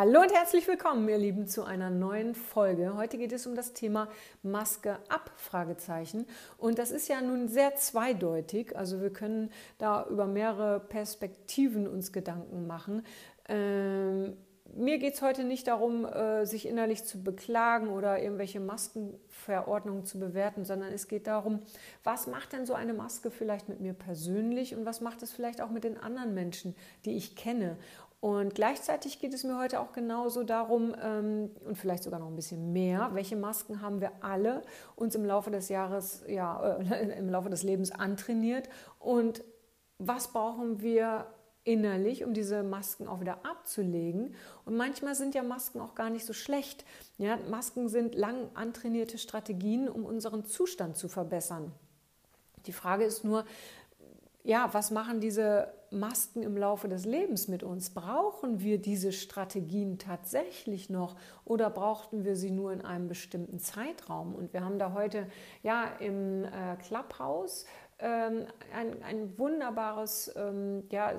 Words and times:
Hallo 0.00 0.22
und 0.22 0.32
herzlich 0.32 0.66
willkommen, 0.66 1.06
ihr 1.10 1.18
Lieben, 1.18 1.46
zu 1.46 1.62
einer 1.62 1.90
neuen 1.90 2.34
Folge. 2.34 2.96
Heute 2.96 3.18
geht 3.18 3.32
es 3.32 3.46
um 3.46 3.54
das 3.54 3.74
Thema 3.74 4.08
Maske 4.42 4.96
ab. 5.10 5.30
Und 6.56 6.78
das 6.78 6.90
ist 6.90 7.08
ja 7.08 7.20
nun 7.20 7.48
sehr 7.48 7.74
zweideutig. 7.74 8.74
Also 8.78 9.02
wir 9.02 9.12
können 9.12 9.52
da 9.76 10.06
über 10.06 10.26
mehrere 10.26 10.80
Perspektiven 10.80 11.86
uns 11.86 12.14
Gedanken 12.14 12.66
machen. 12.66 13.02
Ähm, 13.46 14.38
mir 14.74 14.98
geht 14.98 15.14
es 15.14 15.22
heute 15.22 15.44
nicht 15.44 15.66
darum, 15.66 16.06
äh, 16.06 16.46
sich 16.46 16.66
innerlich 16.66 17.04
zu 17.04 17.22
beklagen 17.22 17.88
oder 17.88 18.22
irgendwelche 18.22 18.60
Maskenverordnungen 18.60 20.06
zu 20.06 20.18
bewerten, 20.18 20.64
sondern 20.64 20.92
es 20.92 21.08
geht 21.08 21.26
darum, 21.26 21.60
was 22.04 22.26
macht 22.26 22.52
denn 22.52 22.64
so 22.64 22.72
eine 22.72 22.94
Maske 22.94 23.30
vielleicht 23.30 23.68
mit 23.68 23.80
mir 23.80 23.92
persönlich 23.92 24.74
und 24.74 24.86
was 24.86 25.00
macht 25.00 25.22
es 25.22 25.32
vielleicht 25.32 25.60
auch 25.60 25.70
mit 25.70 25.84
den 25.84 25.98
anderen 25.98 26.32
Menschen, 26.32 26.74
die 27.04 27.16
ich 27.16 27.36
kenne. 27.36 27.76
Und 28.20 28.54
gleichzeitig 28.54 29.18
geht 29.18 29.32
es 29.32 29.44
mir 29.44 29.58
heute 29.58 29.80
auch 29.80 29.92
genauso 29.92 30.44
darum, 30.44 30.94
ähm, 31.02 31.50
und 31.64 31.78
vielleicht 31.78 32.02
sogar 32.02 32.20
noch 32.20 32.28
ein 32.28 32.36
bisschen 32.36 32.72
mehr, 32.72 33.10
welche 33.14 33.34
Masken 33.34 33.80
haben 33.80 34.02
wir 34.02 34.12
alle 34.20 34.62
uns 34.94 35.14
im 35.14 35.24
Laufe 35.24 35.50
des 35.50 35.70
Jahres, 35.70 36.22
ja, 36.28 36.76
äh, 36.78 37.18
im 37.18 37.30
Laufe 37.30 37.48
des 37.48 37.62
Lebens 37.62 37.90
antrainiert 37.90 38.68
und 38.98 39.42
was 39.98 40.28
brauchen 40.28 40.80
wir 40.82 41.26
innerlich, 41.64 42.24
um 42.24 42.34
diese 42.34 42.62
Masken 42.62 43.06
auch 43.06 43.20
wieder 43.20 43.44
abzulegen. 43.44 44.34
Und 44.64 44.76
manchmal 44.76 45.14
sind 45.14 45.34
ja 45.34 45.42
Masken 45.42 45.80
auch 45.80 45.94
gar 45.94 46.08
nicht 46.08 46.24
so 46.24 46.32
schlecht. 46.32 46.84
Ja, 47.18 47.38
Masken 47.48 47.88
sind 47.88 48.14
lang 48.14 48.48
antrainierte 48.54 49.18
Strategien, 49.18 49.88
um 49.88 50.04
unseren 50.06 50.44
Zustand 50.44 50.96
zu 50.96 51.08
verbessern. 51.08 51.72
Die 52.66 52.72
Frage 52.72 53.04
ist 53.04 53.24
nur, 53.24 53.44
ja, 54.42 54.72
was 54.72 54.90
machen 54.90 55.20
diese 55.20 55.72
Masken 55.90 56.42
im 56.42 56.56
Laufe 56.56 56.88
des 56.88 57.04
Lebens 57.04 57.48
mit 57.48 57.62
uns? 57.62 57.90
Brauchen 57.90 58.60
wir 58.60 58.78
diese 58.78 59.12
Strategien 59.12 59.98
tatsächlich 59.98 60.90
noch 60.90 61.16
oder 61.44 61.70
brauchten 61.70 62.24
wir 62.24 62.36
sie 62.36 62.50
nur 62.50 62.72
in 62.72 62.82
einem 62.82 63.08
bestimmten 63.08 63.58
Zeitraum? 63.58 64.34
Und 64.34 64.52
wir 64.52 64.64
haben 64.64 64.78
da 64.78 64.92
heute 64.92 65.26
ja 65.62 65.84
im 65.98 66.44
äh, 66.44 66.76
Clubhouse 66.82 67.66
ähm, 67.98 68.46
ein, 68.74 69.02
ein, 69.02 69.38
wunderbares, 69.38 70.32
ähm, 70.36 70.84
ja, 70.90 71.12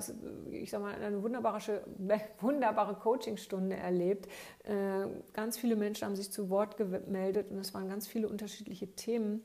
ich 0.50 0.70
sag 0.70 0.80
mal, 0.80 0.94
eine 0.94 1.22
wunderbare, 1.22 1.84
wunderbare 2.40 2.94
Coachingstunde 2.94 3.76
erlebt. 3.76 4.26
Äh, 4.64 5.06
ganz 5.32 5.58
viele 5.58 5.76
Menschen 5.76 6.06
haben 6.06 6.16
sich 6.16 6.32
zu 6.32 6.50
Wort 6.50 6.76
gemeldet 6.76 7.50
und 7.50 7.58
es 7.58 7.72
waren 7.74 7.88
ganz 7.88 8.06
viele 8.06 8.28
unterschiedliche 8.28 8.94
Themen 8.94 9.44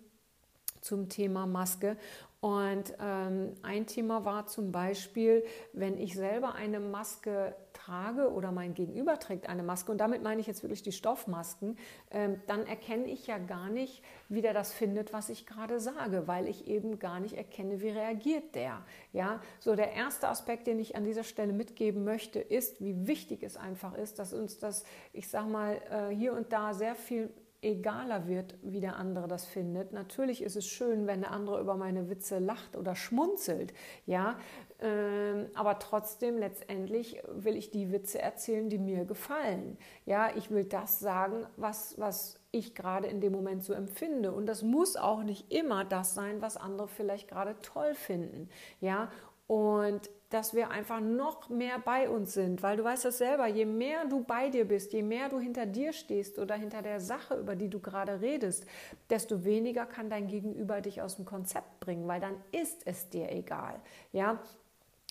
zum 0.81 1.09
Thema 1.09 1.45
Maske. 1.45 1.97
Und 2.39 2.94
ähm, 3.02 3.56
ein 3.64 3.88
Thema 3.88 4.23
war 4.23 4.45
zum 4.45 4.72
Beispiel, 4.72 5.44
wenn 5.73 5.97
ich 5.97 6.14
selber 6.14 6.53
eine 6.53 6.80
Maske 6.80 7.56
trage 7.73 8.31
oder 8.31 8.52
mein 8.52 8.75
Gegenüber 8.75 9.17
trägt 9.17 9.50
eine 9.50 9.64
Maske, 9.64 9.92
und 9.92 9.98
damit 9.98 10.22
meine 10.22 10.39
ich 10.39 10.45
jetzt 10.45 10.61
wirklich 10.61 10.83
die 10.83 10.92
Stoffmasken, 10.92 11.78
ähm, 12.11 12.39
dann 12.45 12.67
erkenne 12.67 13.08
ich 13.08 13.25
ja 13.25 13.39
gar 13.39 13.70
nicht, 13.70 14.03
wie 14.30 14.42
der 14.42 14.53
das 14.53 14.72
findet, 14.72 15.14
was 15.14 15.30
ich 15.30 15.48
gerade 15.48 15.80
sage, 15.80 16.28
weil 16.28 16.48
ich 16.48 16.67
eben 16.67 17.00
gar 17.00 17.20
nicht 17.20 17.36
erkenne, 17.36 17.81
wie 17.81 17.89
reagiert 17.89 18.53
der. 18.53 18.83
Ja, 19.14 19.42
so 19.59 19.75
der 19.75 19.94
erste 19.94 20.28
Aspekt, 20.28 20.67
den 20.67 20.80
ich 20.80 20.95
an 20.95 21.05
dieser 21.05 21.23
Stelle 21.23 21.53
mitgeben 21.53 22.03
möchte, 22.03 22.39
ist, 22.39 22.80
wie 22.81 23.08
wichtig 23.08 23.42
es 23.42 23.58
einfach 23.58 23.95
ist, 23.95 24.20
dass 24.20 24.33
uns 24.33 24.59
das, 24.59 24.83
ich 25.11 25.27
sag 25.27 25.48
mal, 25.49 25.82
äh, 25.89 26.14
hier 26.14 26.33
und 26.33 26.54
da 26.54 26.76
sehr 26.76 26.94
viel 26.94 27.32
egaler 27.62 28.28
wird, 28.28 28.56
wie 28.62 28.80
der 28.80 28.98
andere 28.98 29.28
das 29.28 29.45
findet. 29.45 29.92
Natürlich 29.92 30.44
ist 30.44 30.56
es 30.56 30.68
schön, 30.68 31.08
wenn 31.08 31.22
der 31.22 31.32
andere 31.32 31.60
über 31.60 31.76
meine 31.76 32.10
Witze 32.10 32.40
lacht 32.40 32.76
oder 32.76 32.95
schmunzelt, 32.95 33.73
ja, 34.06 34.38
ähm, 34.80 35.48
aber 35.56 35.80
trotzdem 35.80 36.38
letztendlich 36.38 37.22
will 37.28 37.56
ich 37.56 37.72
die 37.72 37.92
Witze 37.92 38.22
erzählen, 38.22 38.70
die 38.70 38.78
mir 38.78 39.06
gefallen. 39.06 39.78
Ja, 40.06 40.30
ich 40.36 40.52
will 40.52 40.66
das 40.66 41.00
sagen, 41.00 41.48
was, 41.56 42.00
was 42.00 42.40
ich 42.52 42.76
gerade 42.76 43.08
in 43.08 43.20
dem 43.22 43.34
Moment 43.34 43.64
so 43.64 43.74
empfinde. 43.74 44.32
Und 44.32 44.45
das 44.45 44.62
muss 44.62 44.95
auch 44.95 45.24
nicht 45.24 45.52
immer 45.52 45.84
das 45.84 46.14
sein, 46.14 46.42
was 46.42 46.58
andere 46.58 46.88
vielleicht 46.88 47.28
gerade 47.28 47.56
toll 47.62 47.95
finden. 47.95 48.50
Ja, 48.80 49.12
und 49.48 50.10
dass 50.30 50.54
wir 50.54 50.71
einfach 50.71 50.99
noch 50.99 51.49
mehr 51.49 51.80
bei 51.80 52.10
uns 52.10 52.33
sind, 52.33 52.61
weil 52.61 52.77
du 52.77 52.83
weißt 52.83 53.05
das 53.05 53.17
selber, 53.17 53.48
je 53.48 53.65
mehr 53.65 54.05
du 54.05 54.23
bei 54.23 54.49
dir 54.49 54.65
bist, 54.65 54.92
je 54.93 55.04
mehr 55.04 55.30
du 55.30 55.39
hinter 55.39 55.65
dir 55.65 55.93
stehst 55.93 56.38
oder 56.38 56.55
hinter 56.55 56.82
der 56.82 56.99
Sache, 56.99 57.36
über 57.36 57.55
die 57.55 57.70
du 57.70 57.80
gerade 57.80 58.20
redest, 58.20 58.65
desto 59.10 59.45
weniger 59.45 59.86
kann 59.86 60.10
dein 60.10 60.27
Gegenüber 60.27 60.82
dich 60.82 61.02
aus 61.02 61.15
dem 61.15 61.26
Konzept 61.26 61.80
bringen, 61.80 62.08
weil 62.08 62.20
dann 62.20 62.36
ist 62.52 62.86
es 62.86 63.10
dir 63.10 63.32
egal. 63.32 63.80
Ja, 64.11 64.39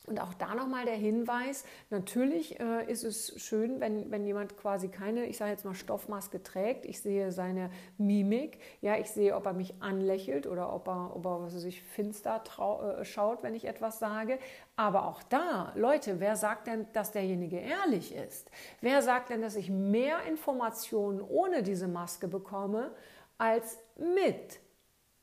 und 0.07 0.21
auch 0.21 0.35
da 0.35 0.55
nochmal 0.55 0.85
der 0.85 0.95
Hinweis, 0.95 1.65
natürlich 1.91 2.61
äh, 2.61 2.91
ist 2.91 3.03
es 3.03 3.35
schön, 3.41 3.81
wenn, 3.81 4.11
wenn 4.11 4.25
jemand 4.25 4.57
quasi 4.57 4.89
keine, 4.89 5.27
ich 5.27 5.37
sage 5.37 5.51
jetzt 5.51 5.65
mal, 5.65 5.75
Stoffmaske 5.75 6.43
trägt. 6.43 6.87
Ich 6.87 7.01
sehe 7.01 7.33
seine 7.33 7.71
Mimik, 7.99 8.61
ja, 8.81 8.97
ich 8.97 9.11
sehe, 9.11 9.35
ob 9.35 9.47
er 9.47 9.53
mich 9.53 9.75
anlächelt 9.81 10.47
oder 10.47 10.73
ob 10.73 10.89
er, 10.89 11.17
ob 11.17 11.27
er 11.27 11.43
was 11.43 11.57
weiß 11.57 11.65
ich, 11.65 11.83
finster 11.83 12.43
äh, 12.47 13.05
schaut, 13.05 13.43
wenn 13.43 13.55
ich 13.55 13.65
etwas 13.65 13.99
sage. 13.99 14.39
Aber 14.77 15.07
auch 15.07 15.23
da, 15.25 15.73
Leute, 15.75 16.21
wer 16.21 16.37
sagt 16.37 16.69
denn, 16.69 16.87
dass 16.93 17.13
derjenige 17.13 17.59
ehrlich 17.59 18.15
ist? 18.15 18.51
Wer 18.81 19.03
sagt 19.03 19.31
denn, 19.31 19.43
dass 19.43 19.57
ich 19.57 19.71
mehr 19.71 20.23
Informationen 20.29 21.21
ohne 21.21 21.63
diese 21.63 21.89
Maske 21.89 22.29
bekomme 22.29 22.93
als 23.39 23.79
mit? 23.97 24.61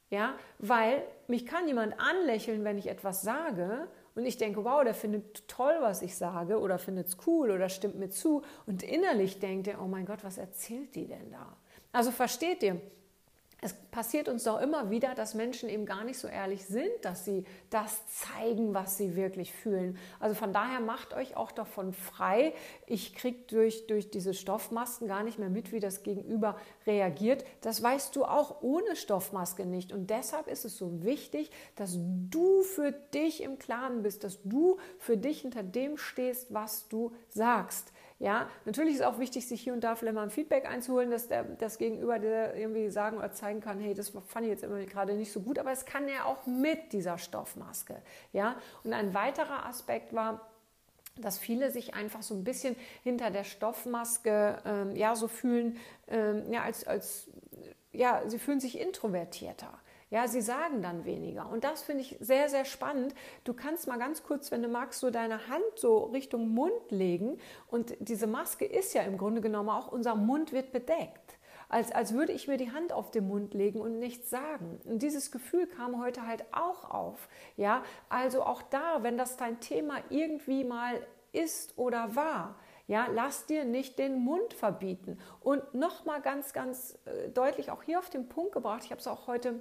Ja, 0.10 0.36
weil 0.60 1.02
mich 1.28 1.46
kann 1.48 1.68
jemand 1.68 2.00
anlächeln, 2.00 2.64
wenn 2.64 2.78
ich 2.78 2.88
etwas 2.88 3.24
sage 3.24 3.88
und 4.16 4.26
ich 4.26 4.38
denke, 4.38 4.64
wow, 4.64 4.84
der 4.84 4.94
findet 4.94 5.48
toll, 5.48 5.76
was 5.80 6.02
ich 6.02 6.16
sage 6.16 6.60
oder 6.60 6.78
findet 6.78 7.08
es 7.08 7.18
cool 7.26 7.50
oder 7.50 7.68
stimmt 7.70 7.96
mir 7.96 8.10
zu. 8.10 8.44
Und 8.68 8.84
innerlich 8.84 9.40
denkt 9.40 9.68
er, 9.68 9.82
oh 9.82 9.88
mein 9.88 10.06
Gott, 10.06 10.24
was 10.24 10.38
erzählt 10.38 10.94
die 10.96 11.08
denn 11.08 11.32
da? 11.32 11.58
Also 11.92 12.12
versteht 12.12 12.62
ihr, 12.62 12.80
es 13.64 13.74
passiert 13.92 14.28
uns 14.28 14.44
doch 14.44 14.60
immer 14.60 14.90
wieder, 14.90 15.16
dass 15.16 15.36
Menschen 15.36 15.70
eben 15.70 15.86
gar 15.86 16.04
nicht 16.04 16.20
so 16.20 16.28
ehrlich 16.28 16.66
sind, 16.66 16.92
dass 17.02 17.24
sie 17.24 17.46
das 17.70 18.02
zeigen, 18.08 18.74
was 18.74 18.98
sie 18.98 19.16
wirklich 19.16 19.54
fühlen. 19.54 19.98
Also 20.20 20.36
von 20.36 20.52
daher 20.52 20.82
macht 20.82 21.14
euch 21.14 21.38
auch 21.38 21.52
davon 21.52 21.94
frei. 21.94 22.54
Ich 22.88 23.16
kriege 23.16 23.38
durch, 23.48 23.88
durch 23.88 24.12
diese 24.12 24.34
Stoffmasken 24.34 25.08
gar 25.08 25.24
nicht 25.24 25.40
mehr 25.40 25.50
mit, 25.50 25.72
wie 25.72 25.80
das 25.80 26.04
Gegenüber 26.04 26.58
reagiert. 26.86 27.46
Das 27.62 27.82
weißt 27.82 28.14
du 28.18 28.26
auch 28.26 28.62
ohne 28.62 28.98
Stoffmaske 28.98 29.66
nicht. 29.66 29.94
Und 29.94 30.10
deshalb 30.10 30.48
ist 30.48 30.66
es 30.66 30.78
so 30.78 31.04
wichtig, 31.04 31.50
dass 31.78 31.98
du 31.98 32.64
für 32.64 32.92
dich 32.92 33.42
im 33.42 33.60
Klaren 33.60 34.02
bist, 34.02 34.26
dass 34.26 34.40
du 34.44 34.78
für 35.00 35.16
dich 35.16 35.42
hinter 35.42 35.64
dem 35.64 35.98
stehst, 35.98 36.54
was 36.54 36.90
du 36.90 37.14
sagst. 37.30 37.94
Ja, 38.24 38.48
natürlich 38.64 38.96
ist 38.96 39.04
auch 39.04 39.20
wichtig, 39.20 39.46
sich 39.50 39.62
hier 39.62 39.74
und 39.74 39.84
da 39.84 39.96
vielleicht 39.98 40.16
mal 40.16 40.24
ein 40.24 40.30
Feedback 40.30 40.66
einzuholen, 40.66 41.12
dass 41.12 41.28
der, 41.28 41.44
das 41.44 41.78
Gegenüber 41.78 42.20
dir 42.20 42.56
irgendwie 42.56 42.90
sagen 42.90 43.18
oder 43.18 43.34
zeigen 43.34 43.60
kann, 43.60 43.82
hey, 43.82 43.94
das 43.94 44.14
fand 44.28 44.46
ich 44.46 44.50
jetzt 44.50 44.64
immer 44.64 44.80
gerade 44.86 45.14
nicht 45.16 45.34
so 45.34 45.42
gut, 45.42 45.60
aber 45.60 45.74
es 45.74 45.84
kann 45.84 46.08
ja 46.08 46.24
auch 46.24 46.46
mit 46.46 46.94
dieser 46.94 47.18
Stoffmaske. 47.18 48.02
Ja, 48.32 48.56
und 48.86 48.94
ein 48.94 49.14
weiterer 49.14 49.66
Aspekt 49.66 50.14
war, 50.14 50.40
dass 51.18 51.38
viele 51.38 51.70
sich 51.70 51.96
einfach 51.96 52.24
so 52.24 52.34
ein 52.34 52.46
bisschen 52.46 52.78
hinter 53.04 53.30
der 53.30 53.44
Stoffmaske 53.44 54.58
ähm, 54.64 54.96
ja 54.96 55.18
so 55.18 55.28
fühlen, 55.28 55.78
ähm, 56.08 56.50
ja, 56.50 56.64
als, 56.64 56.88
als 56.88 57.30
ja, 57.92 58.24
sie 58.28 58.40
fühlen 58.40 58.62
sich 58.62 58.80
introvertierter. 58.80 59.82
Ja, 60.14 60.28
sie 60.28 60.42
sagen 60.42 60.84
dann 60.84 61.06
weniger. 61.06 61.50
Und 61.50 61.64
das 61.64 61.82
finde 61.82 62.04
ich 62.04 62.18
sehr, 62.20 62.48
sehr 62.48 62.66
spannend. 62.66 63.16
Du 63.46 63.56
kannst 63.56 63.88
mal 63.88 63.98
ganz 63.98 64.22
kurz, 64.22 64.52
wenn 64.52 64.62
du 64.62 64.68
magst, 64.68 65.00
so 65.00 65.10
deine 65.10 65.48
Hand 65.48 65.64
so 65.76 66.04
Richtung 66.04 66.50
Mund 66.50 66.92
legen. 66.92 67.40
Und 67.66 67.96
diese 68.00 68.28
Maske 68.28 68.64
ist 68.64 68.94
ja 68.94 69.02
im 69.02 69.18
Grunde 69.18 69.42
genommen 69.42 69.70
auch, 69.70 69.92
unser 69.92 70.14
Mund 70.14 70.52
wird 70.52 70.72
bedeckt. 70.72 71.40
Als, 71.68 71.92
als 71.92 72.14
würde 72.14 72.32
ich 72.32 72.48
mir 72.48 72.58
die 72.58 72.72
Hand 72.72 72.94
auf 72.94 73.10
den 73.10 73.28
Mund 73.28 73.56
legen 73.56 73.82
und 73.82 73.98
nichts 73.98 74.30
sagen. 74.30 74.80
Und 74.86 75.02
dieses 75.02 75.32
Gefühl 75.32 75.66
kam 75.66 76.00
heute 76.00 76.28
halt 76.28 76.46
auch 76.52 76.92
auf. 76.92 77.28
Ja, 77.58 77.82
also 78.08 78.44
auch 78.44 78.62
da, 78.62 79.02
wenn 79.02 79.18
das 79.18 79.36
dein 79.36 79.62
Thema 79.62 79.96
irgendwie 80.12 80.64
mal 80.64 80.94
ist 81.32 81.76
oder 81.76 82.16
war, 82.16 82.60
ja, 82.86 83.08
lass 83.12 83.48
dir 83.48 83.66
nicht 83.66 83.98
den 83.98 84.20
Mund 84.20 84.54
verbieten. 84.54 85.18
Und 85.40 85.74
nochmal 85.74 86.22
ganz, 86.22 86.54
ganz 86.54 87.00
äh, 87.06 87.30
deutlich 87.30 87.72
auch 87.72 87.82
hier 87.82 87.98
auf 87.98 88.12
den 88.12 88.30
Punkt 88.30 88.52
gebracht, 88.52 88.84
ich 88.84 88.92
habe 88.92 89.02
es 89.02 89.08
auch 89.08 89.26
heute 89.26 89.60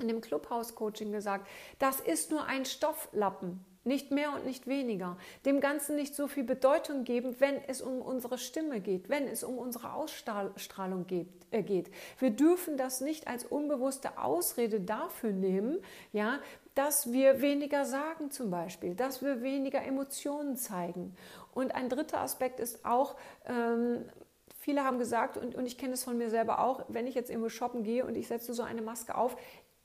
in 0.00 0.08
dem 0.08 0.20
Clubhouse-Coaching 0.20 1.12
gesagt, 1.12 1.46
das 1.78 2.00
ist 2.00 2.30
nur 2.30 2.44
ein 2.44 2.64
Stofflappen. 2.64 3.64
nicht 3.84 4.10
mehr 4.10 4.34
und 4.34 4.44
nicht 4.44 4.66
weniger. 4.66 5.16
Dem 5.46 5.60
Ganzen 5.60 5.96
nicht 5.96 6.14
so 6.14 6.28
viel 6.28 6.44
Bedeutung 6.44 7.04
geben, 7.04 7.36
wenn 7.38 7.56
es 7.68 7.80
um 7.80 8.02
unsere 8.02 8.36
Stimme 8.36 8.80
geht, 8.80 9.08
wenn 9.08 9.26
es 9.26 9.42
um 9.42 9.56
unsere 9.56 9.94
Ausstrahlung 9.94 11.06
geht. 11.06 11.28
Äh 11.50 11.62
geht. 11.62 11.90
Wir 12.18 12.30
dürfen 12.30 12.76
das 12.76 13.00
nicht 13.00 13.26
als 13.26 13.44
unbewusste 13.44 14.18
Ausrede 14.18 14.80
dafür 14.80 15.32
nehmen, 15.32 15.78
ja, 16.12 16.40
dass 16.74 17.10
wir 17.10 17.40
weniger 17.40 17.86
sagen 17.86 18.30
zum 18.30 18.50
Beispiel, 18.50 18.94
dass 18.94 19.22
wir 19.22 19.40
weniger 19.42 19.82
Emotionen 19.82 20.56
zeigen. 20.56 21.16
Und 21.54 21.74
ein 21.74 21.88
dritter 21.88 22.20
Aspekt 22.20 22.60
ist 22.60 22.84
auch, 22.84 23.16
ähm, 23.46 24.04
viele 24.58 24.84
haben 24.84 24.98
gesagt, 24.98 25.38
und, 25.38 25.54
und 25.54 25.64
ich 25.64 25.78
kenne 25.78 25.94
es 25.94 26.04
von 26.04 26.18
mir 26.18 26.28
selber 26.28 26.60
auch, 26.60 26.84
wenn 26.88 27.06
ich 27.06 27.14
jetzt 27.14 27.30
irgendwo 27.30 27.48
shoppen 27.48 27.82
gehe 27.82 28.04
und 28.04 28.14
ich 28.16 28.28
setze 28.28 28.52
so 28.52 28.62
eine 28.62 28.82
Maske 28.82 29.16
auf, 29.16 29.34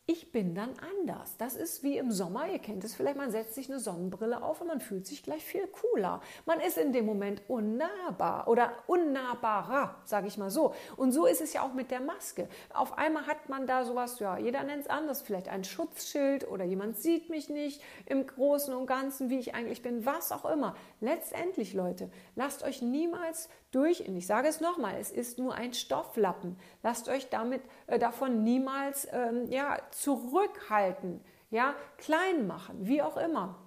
ich 0.06 0.34
bin 0.34 0.54
dann 0.54 0.72
anders. 1.00 1.38
Das 1.38 1.56
ist 1.56 1.82
wie 1.82 1.98
im 1.98 2.12
Sommer, 2.12 2.50
ihr 2.50 2.60
kennt 2.60 2.84
es 2.84 2.94
vielleicht, 2.94 3.16
man 3.16 3.32
setzt 3.32 3.56
sich 3.56 3.70
eine 3.70 3.80
Sonnenbrille 3.80 4.44
auf 4.44 4.60
und 4.60 4.68
man 4.68 4.82
fühlt 4.82 5.08
sich 5.08 5.24
gleich 5.24 5.46
viel 5.46 5.66
cooler. 5.68 6.20
Man 6.46 6.60
ist 6.60 6.78
in 6.78 6.92
dem 6.92 7.06
Moment 7.06 7.42
unnahbar 7.48 8.50
oder 8.50 8.74
unnahbarer, 8.88 9.96
sage 10.04 10.28
ich 10.28 10.38
mal 10.38 10.50
so. 10.50 10.74
Und 10.98 11.14
so 11.14 11.26
ist 11.26 11.40
es 11.40 11.54
ja 11.54 11.62
auch 11.62 11.74
mit 11.74 11.90
der 11.90 12.02
Maske. 12.02 12.50
Auf 12.74 12.98
einmal 12.98 13.28
hat 13.28 13.48
man 13.48 13.66
da 13.66 13.86
sowas, 13.86 14.20
ja, 14.20 14.38
jeder 14.38 14.64
nennt 14.64 14.82
es 14.82 14.90
anders, 14.90 15.22
vielleicht 15.22 15.48
ein 15.48 15.64
Schutzschild 15.64 16.50
oder 16.50 16.66
jemand 16.66 16.98
sieht 16.98 17.30
mich 17.30 17.50
nicht 17.50 17.82
im 18.06 18.28
Großen 18.28 18.74
und 18.74 18.88
Ganzen, 18.88 19.30
wie 19.30 19.40
ich 19.40 19.56
eigentlich 19.56 19.82
bin, 19.82 20.06
was 20.06 20.34
auch 20.34 20.44
immer. 20.44 20.76
Letztendlich, 21.00 21.74
Leute, 21.74 22.10
lasst 22.36 22.64
euch 22.64 22.82
niemals 22.82 23.48
durch, 23.76 24.08
und 24.08 24.16
ich 24.16 24.28
sage 24.28 24.48
es 24.48 24.62
nochmal, 24.62 24.96
es 25.00 25.12
ist 25.12 25.38
nur 25.38 25.56
ein 25.56 25.74
Stofflappen. 25.74 26.58
Lasst 26.82 27.10
euch 27.10 27.30
damit, 27.30 27.62
äh, 27.88 28.00
davon 28.00 28.44
niemals 28.44 29.08
ähm, 29.12 29.50
ja, 29.50 29.78
zurückhalten, 29.92 31.22
ja, 31.50 31.76
klein 31.98 32.48
machen, 32.48 32.78
wie 32.82 33.02
auch 33.02 33.18
immer. 33.18 33.60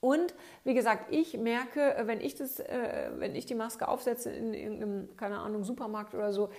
Und 0.00 0.34
wie 0.64 0.74
gesagt, 0.74 1.12
ich 1.12 1.36
merke, 1.36 1.94
äh, 1.96 2.06
wenn 2.06 2.20
ich, 2.20 2.34
das, 2.34 2.60
äh, 2.60 3.10
wenn 3.16 3.34
ich 3.34 3.46
die 3.46 3.54
Maske 3.54 3.88
aufsetze 3.88 4.30
in 4.30 4.54
irgendeinem, 4.54 5.16
keine 5.16 5.38
Ahnung, 5.38 5.64
Supermarkt 5.64 6.14
oder 6.14 6.32
so, 6.32 6.50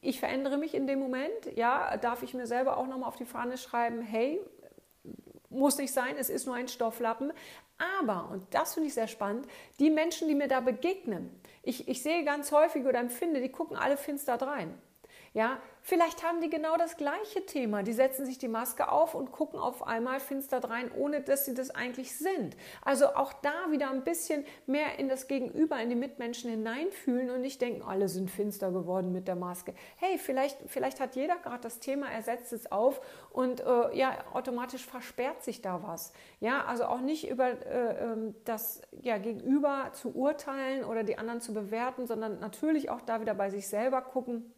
ich 0.00 0.18
verändere 0.18 0.56
mich 0.56 0.74
in 0.74 0.86
dem 0.86 0.98
Moment. 0.98 1.56
Ja, 1.56 1.96
darf 1.96 2.22
ich 2.22 2.34
mir 2.34 2.46
selber 2.46 2.78
auch 2.78 2.86
nochmal 2.86 3.08
auf 3.08 3.16
die 3.16 3.26
Fahne 3.26 3.58
schreiben, 3.58 4.00
hey, 4.00 4.40
muss 5.50 5.78
nicht 5.78 5.92
sein, 5.92 6.16
es 6.16 6.30
ist 6.30 6.46
nur 6.46 6.54
ein 6.54 6.68
Stofflappen. 6.68 7.32
Aber, 7.98 8.28
und 8.30 8.46
das 8.54 8.74
finde 8.74 8.88
ich 8.88 8.94
sehr 8.94 9.08
spannend, 9.08 9.46
die 9.78 9.90
Menschen, 9.90 10.28
die 10.28 10.34
mir 10.34 10.48
da 10.48 10.60
begegnen, 10.60 11.30
ich, 11.62 11.88
ich 11.88 12.02
sehe 12.02 12.24
ganz 12.24 12.52
häufig 12.52 12.84
oder 12.84 12.98
empfinde, 12.98 13.40
die 13.40 13.50
gucken 13.50 13.76
alle 13.76 13.96
finster 13.96 14.36
drein. 14.38 14.78
Ja, 15.32 15.58
vielleicht 15.90 16.22
haben 16.22 16.40
die 16.40 16.48
genau 16.48 16.76
das 16.76 16.96
gleiche 16.96 17.44
Thema. 17.46 17.82
Die 17.82 17.92
setzen 17.92 18.24
sich 18.24 18.38
die 18.38 18.46
Maske 18.46 18.92
auf 18.92 19.16
und 19.16 19.32
gucken 19.32 19.58
auf 19.58 19.84
einmal 19.84 20.20
finster 20.20 20.60
drein, 20.60 20.88
ohne 20.96 21.20
dass 21.20 21.46
sie 21.46 21.52
das 21.52 21.70
eigentlich 21.70 22.16
sind. 22.16 22.56
Also 22.82 23.06
auch 23.08 23.32
da 23.32 23.72
wieder 23.72 23.90
ein 23.90 24.04
bisschen 24.04 24.44
mehr 24.66 25.00
in 25.00 25.08
das 25.08 25.26
Gegenüber, 25.26 25.80
in 25.80 25.90
die 25.90 25.96
Mitmenschen 25.96 26.48
hineinfühlen 26.48 27.30
und 27.30 27.40
nicht 27.40 27.60
denken, 27.60 27.82
alle 27.82 28.08
sind 28.08 28.30
finster 28.30 28.70
geworden 28.70 29.10
mit 29.10 29.26
der 29.26 29.34
Maske. 29.34 29.74
Hey, 29.96 30.16
vielleicht, 30.16 30.58
vielleicht 30.68 31.00
hat 31.00 31.16
jeder 31.16 31.36
gerade 31.38 31.62
das 31.62 31.80
Thema, 31.80 32.06
er 32.08 32.22
setzt 32.22 32.52
es 32.52 32.70
auf 32.70 33.00
und 33.32 33.58
äh, 33.58 33.98
ja, 33.98 34.16
automatisch 34.32 34.86
versperrt 34.86 35.42
sich 35.42 35.60
da 35.60 35.82
was. 35.82 36.12
Ja, 36.38 36.66
also 36.66 36.84
auch 36.84 37.00
nicht 37.00 37.28
über 37.28 37.48
äh, 37.66 38.12
ähm, 38.12 38.36
das 38.44 38.80
ja, 39.02 39.18
Gegenüber 39.18 39.90
zu 39.94 40.14
urteilen 40.14 40.84
oder 40.84 41.02
die 41.02 41.18
anderen 41.18 41.40
zu 41.40 41.52
bewerten, 41.52 42.06
sondern 42.06 42.38
natürlich 42.38 42.90
auch 42.90 43.00
da 43.00 43.20
wieder 43.20 43.34
bei 43.34 43.50
sich 43.50 43.66
selber 43.66 44.02
gucken 44.02 44.54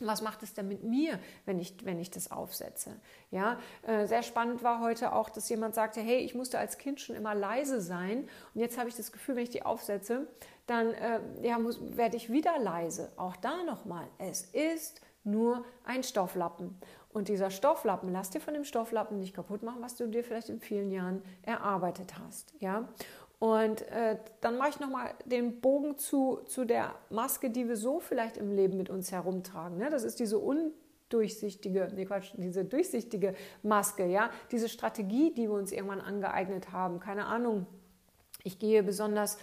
was 0.00 0.22
macht 0.22 0.42
es 0.42 0.54
denn 0.54 0.68
mit 0.68 0.84
mir, 0.84 1.18
wenn 1.44 1.58
ich, 1.58 1.84
wenn 1.84 1.98
ich 1.98 2.10
das 2.10 2.30
aufsetze? 2.30 2.96
Ja, 3.30 3.58
äh, 3.82 4.06
sehr 4.06 4.22
spannend 4.22 4.62
war 4.62 4.80
heute 4.80 5.12
auch, 5.12 5.28
dass 5.28 5.48
jemand 5.48 5.74
sagte, 5.74 6.00
hey, 6.00 6.18
ich 6.18 6.34
musste 6.34 6.58
als 6.58 6.78
Kind 6.78 7.00
schon 7.00 7.16
immer 7.16 7.34
leise 7.34 7.80
sein 7.80 8.28
und 8.54 8.60
jetzt 8.60 8.78
habe 8.78 8.88
ich 8.88 8.96
das 8.96 9.12
Gefühl, 9.12 9.36
wenn 9.36 9.42
ich 9.44 9.50
die 9.50 9.64
aufsetze, 9.64 10.26
dann 10.66 10.92
äh, 10.92 11.20
ja, 11.42 11.58
muss, 11.58 11.80
werde 11.96 12.16
ich 12.16 12.30
wieder 12.30 12.58
leise. 12.58 13.10
Auch 13.16 13.36
da 13.36 13.64
nochmal, 13.64 14.06
es 14.18 14.42
ist 14.42 15.00
nur 15.24 15.64
ein 15.84 16.02
Stofflappen. 16.02 16.78
Und 17.10 17.28
dieser 17.28 17.50
Stofflappen, 17.50 18.12
lass 18.12 18.30
dir 18.30 18.40
von 18.40 18.54
dem 18.54 18.64
Stofflappen 18.64 19.18
nicht 19.18 19.34
kaputt 19.34 19.62
machen, 19.62 19.80
was 19.80 19.96
du 19.96 20.06
dir 20.06 20.22
vielleicht 20.22 20.50
in 20.50 20.60
vielen 20.60 20.90
Jahren 20.90 21.22
erarbeitet 21.42 22.14
hast. 22.18 22.52
Ja? 22.60 22.88
Und 23.38 23.82
äh, 23.88 24.16
dann 24.40 24.58
mache 24.58 24.70
ich 24.70 24.80
nochmal 24.80 25.10
den 25.24 25.60
Bogen 25.60 25.96
zu, 25.98 26.40
zu 26.46 26.64
der 26.64 26.94
Maske, 27.08 27.50
die 27.50 27.68
wir 27.68 27.76
so 27.76 28.00
vielleicht 28.00 28.36
im 28.36 28.50
Leben 28.50 28.76
mit 28.76 28.90
uns 28.90 29.12
herumtragen. 29.12 29.78
Ne? 29.78 29.90
Das 29.90 30.02
ist 30.02 30.18
diese 30.18 30.38
undurchsichtige, 30.38 31.88
nee 31.94 32.04
Quatsch, 32.04 32.32
diese 32.36 32.64
durchsichtige 32.64 33.34
Maske, 33.62 34.06
ja, 34.06 34.30
diese 34.50 34.68
Strategie, 34.68 35.32
die 35.32 35.48
wir 35.48 35.54
uns 35.54 35.70
irgendwann 35.70 36.00
angeeignet 36.00 36.72
haben. 36.72 36.98
Keine 36.98 37.26
Ahnung, 37.26 37.66
ich 38.44 38.58
gehe 38.58 38.82
besonders 38.82 39.36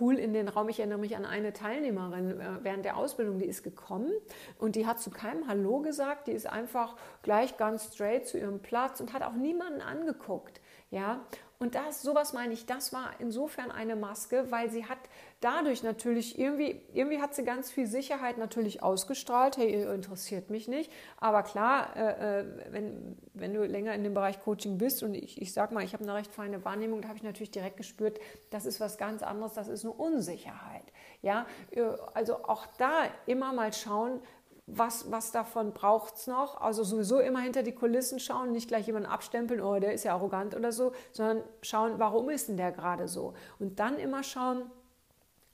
cool 0.00 0.16
in 0.16 0.32
den 0.32 0.48
Raum. 0.48 0.68
Ich 0.68 0.80
erinnere 0.80 0.98
mich 0.98 1.16
an 1.16 1.24
eine 1.24 1.52
Teilnehmerin 1.52 2.40
äh, 2.40 2.58
während 2.62 2.84
der 2.84 2.96
Ausbildung, 2.96 3.38
die 3.38 3.46
ist 3.46 3.62
gekommen 3.62 4.12
und 4.58 4.76
die 4.76 4.86
hat 4.86 5.00
zu 5.00 5.10
keinem 5.10 5.48
Hallo 5.48 5.80
gesagt. 5.80 6.28
Die 6.28 6.32
ist 6.32 6.46
einfach 6.46 6.96
gleich 7.22 7.56
ganz 7.56 7.94
straight 7.94 8.26
zu 8.26 8.38
ihrem 8.38 8.60
Platz 8.60 9.00
und 9.00 9.12
hat 9.12 9.22
auch 9.22 9.34
niemanden 9.34 9.80
angeguckt. 9.80 10.60
Ja, 10.90 11.24
und 11.62 11.74
das, 11.74 12.00
sowas 12.00 12.32
meine 12.32 12.54
ich, 12.54 12.64
das 12.64 12.90
war 12.94 13.10
insofern 13.18 13.70
eine 13.70 13.94
Maske, 13.94 14.50
weil 14.50 14.70
sie 14.70 14.86
hat 14.86 14.96
dadurch 15.42 15.82
natürlich 15.82 16.38
irgendwie, 16.38 16.80
irgendwie 16.94 17.20
hat 17.20 17.34
sie 17.34 17.44
ganz 17.44 17.70
viel 17.70 17.86
Sicherheit 17.86 18.38
natürlich 18.38 18.82
ausgestrahlt. 18.82 19.58
Hey, 19.58 19.70
ihr 19.70 19.92
interessiert 19.92 20.48
mich 20.48 20.68
nicht. 20.68 20.90
Aber 21.18 21.42
klar, 21.42 21.94
äh, 21.96 22.40
äh, 22.40 22.44
wenn, 22.70 23.18
wenn 23.34 23.52
du 23.52 23.62
länger 23.64 23.92
in 23.94 24.04
dem 24.04 24.14
Bereich 24.14 24.40
Coaching 24.42 24.78
bist 24.78 25.02
und 25.02 25.12
ich, 25.12 25.42
ich 25.42 25.52
sag 25.52 25.70
mal, 25.70 25.84
ich 25.84 25.92
habe 25.92 26.02
eine 26.02 26.14
recht 26.14 26.32
feine 26.32 26.64
Wahrnehmung, 26.64 27.02
da 27.02 27.08
habe 27.08 27.18
ich 27.18 27.24
natürlich 27.24 27.50
direkt 27.50 27.76
gespürt, 27.76 28.20
das 28.48 28.64
ist 28.64 28.80
was 28.80 28.96
ganz 28.96 29.22
anderes, 29.22 29.52
das 29.52 29.68
ist 29.68 29.84
eine 29.84 29.92
Unsicherheit. 29.92 30.84
Ja, 31.20 31.44
äh, 31.72 31.82
also 32.14 32.42
auch 32.44 32.68
da 32.78 33.02
immer 33.26 33.52
mal 33.52 33.74
schauen, 33.74 34.22
was, 34.72 35.10
was 35.10 35.32
davon 35.32 35.72
braucht 35.72 36.16
es 36.16 36.26
noch? 36.26 36.60
Also 36.60 36.84
sowieso 36.84 37.18
immer 37.18 37.40
hinter 37.40 37.62
die 37.62 37.74
Kulissen 37.74 38.20
schauen, 38.20 38.52
nicht 38.52 38.68
gleich 38.68 38.86
jemanden 38.86 39.08
abstempeln, 39.08 39.60
oh, 39.60 39.78
der 39.78 39.92
ist 39.92 40.04
ja 40.04 40.14
arrogant 40.14 40.54
oder 40.54 40.72
so, 40.72 40.92
sondern 41.12 41.42
schauen, 41.62 41.94
warum 41.98 42.30
ist 42.30 42.48
denn 42.48 42.56
der 42.56 42.72
gerade 42.72 43.08
so? 43.08 43.34
Und 43.58 43.80
dann 43.80 43.98
immer 43.98 44.22
schauen, 44.22 44.70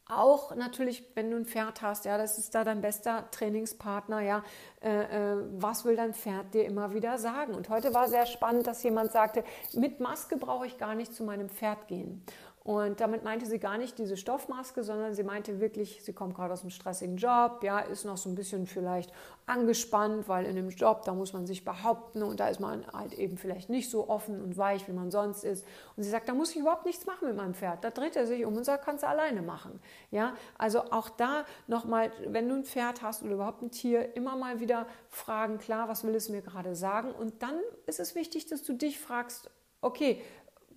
auch 0.09 0.55
natürlich, 0.55 1.05
wenn 1.15 1.31
du 1.31 1.37
ein 1.37 1.47
Pferd 1.47 1.83
hast, 1.83 2.05
ja, 2.05 2.17
das 2.17 2.39
ist 2.39 2.55
da 2.55 2.63
dein 2.63 2.81
bester 2.81 3.29
Trainingspartner, 3.33 4.21
ja, 4.21 4.45
äh, 4.81 5.33
äh, 5.33 5.37
was 5.59 5.85
will 5.85 5.97
dein 5.97 6.15
Pferd 6.15 6.55
dir 6.55 6.65
immer 6.65 6.95
wieder 6.95 7.19
sagen? 7.19 7.55
Und 7.55 7.69
heute 7.69 7.93
war 7.93 8.09
sehr 8.09 8.27
spannend, 8.27 8.69
dass 8.69 8.85
jemand 8.85 9.11
sagte, 9.11 9.43
mit 9.75 9.99
Maske 9.99 10.37
brauche 10.37 10.67
ich 10.67 10.79
gar 10.79 10.95
nicht 10.95 11.13
zu 11.13 11.25
meinem 11.25 11.49
Pferd 11.49 11.89
gehen. 11.89 12.25
Und 12.67 12.99
damit 12.99 13.23
meinte 13.23 13.47
sie 13.47 13.61
gar 13.61 13.79
nicht 13.79 13.97
diese 13.97 14.17
Stoffmaske, 14.17 14.83
sondern 14.83 15.15
sie 15.15 15.23
meinte 15.23 15.61
wirklich, 15.61 16.03
sie 16.03 16.13
kommt 16.13 16.35
gerade 16.35 16.53
aus 16.53 16.63
einem 16.63 16.71
stressigen 16.71 17.17
Job, 17.17 17.63
ja, 17.63 17.79
ist 17.79 18.05
noch 18.05 18.17
so 18.17 18.29
ein 18.29 18.35
bisschen 18.35 18.67
vielleicht 18.67 19.13
angespannt, 19.47 20.29
weil 20.29 20.47
in 20.47 20.57
dem 20.57 20.71
Job, 20.71 21.05
da 21.05 21.15
muss 21.15 21.33
man 21.33 21.47
sich 21.47 21.65
behaupten 21.65 22.25
und 22.25 22.41
da 22.41 22.49
ist 22.49 22.59
man 22.59 22.85
halt 22.93 23.15
eben 23.15 23.39
vielleicht 23.39 23.71
nicht 23.71 23.89
so 23.89 24.09
offen 24.09 24.43
und 24.43 24.59
weich, 24.59 24.89
wie 24.89 24.93
man 24.93 25.13
sonst 25.13 25.45
ist. 25.45 25.65
Und 25.95 26.03
sie 26.03 26.11
sagt, 26.11 26.29
da 26.29 26.35
muss 26.35 26.51
ich 26.51 26.57
überhaupt 26.57 26.87
nichts 26.87 27.07
machen 27.07 27.29
mit 27.29 27.37
meinem 27.37 27.55
Pferd. 27.55 27.85
Da 27.85 27.91
dreht 27.91 28.17
er 28.17 28.27
sich 28.27 28.45
um 28.45 28.57
und 28.57 28.65
sagt, 28.65 28.85
kannst 28.85 29.05
du 29.05 29.07
alleine 29.07 29.43
machen. 29.43 29.79
Ja, 30.11 30.35
also 30.59 30.91
auch 30.91 31.09
da 31.09 31.45
nochmal, 31.69 32.11
wenn 32.27 32.49
du 32.49 32.57
ein 32.57 32.65
Pferd 32.65 33.01
hast 33.01 33.23
oder 33.23 33.35
überhaupt 33.35 33.63
ein 33.63 33.71
Tier, 33.71 34.17
immer 34.17 34.35
mal 34.35 34.59
wieder 34.59 34.89
fragen, 35.09 35.59
klar, 35.59 35.89
was 35.89 36.03
will 36.03 36.17
es 36.17 36.29
mir 36.31 36.43
gerade 36.43 36.75
sagen? 36.75 37.13
Und 37.13 37.45
dann 37.45 37.61
ist 37.87 38.01
es 38.01 38.17
wichtig, 38.17 38.47
dass 38.47 38.65
du 38.65 38.73
dich 38.73 38.99
fragst, 38.99 39.53
okay, 39.83 40.21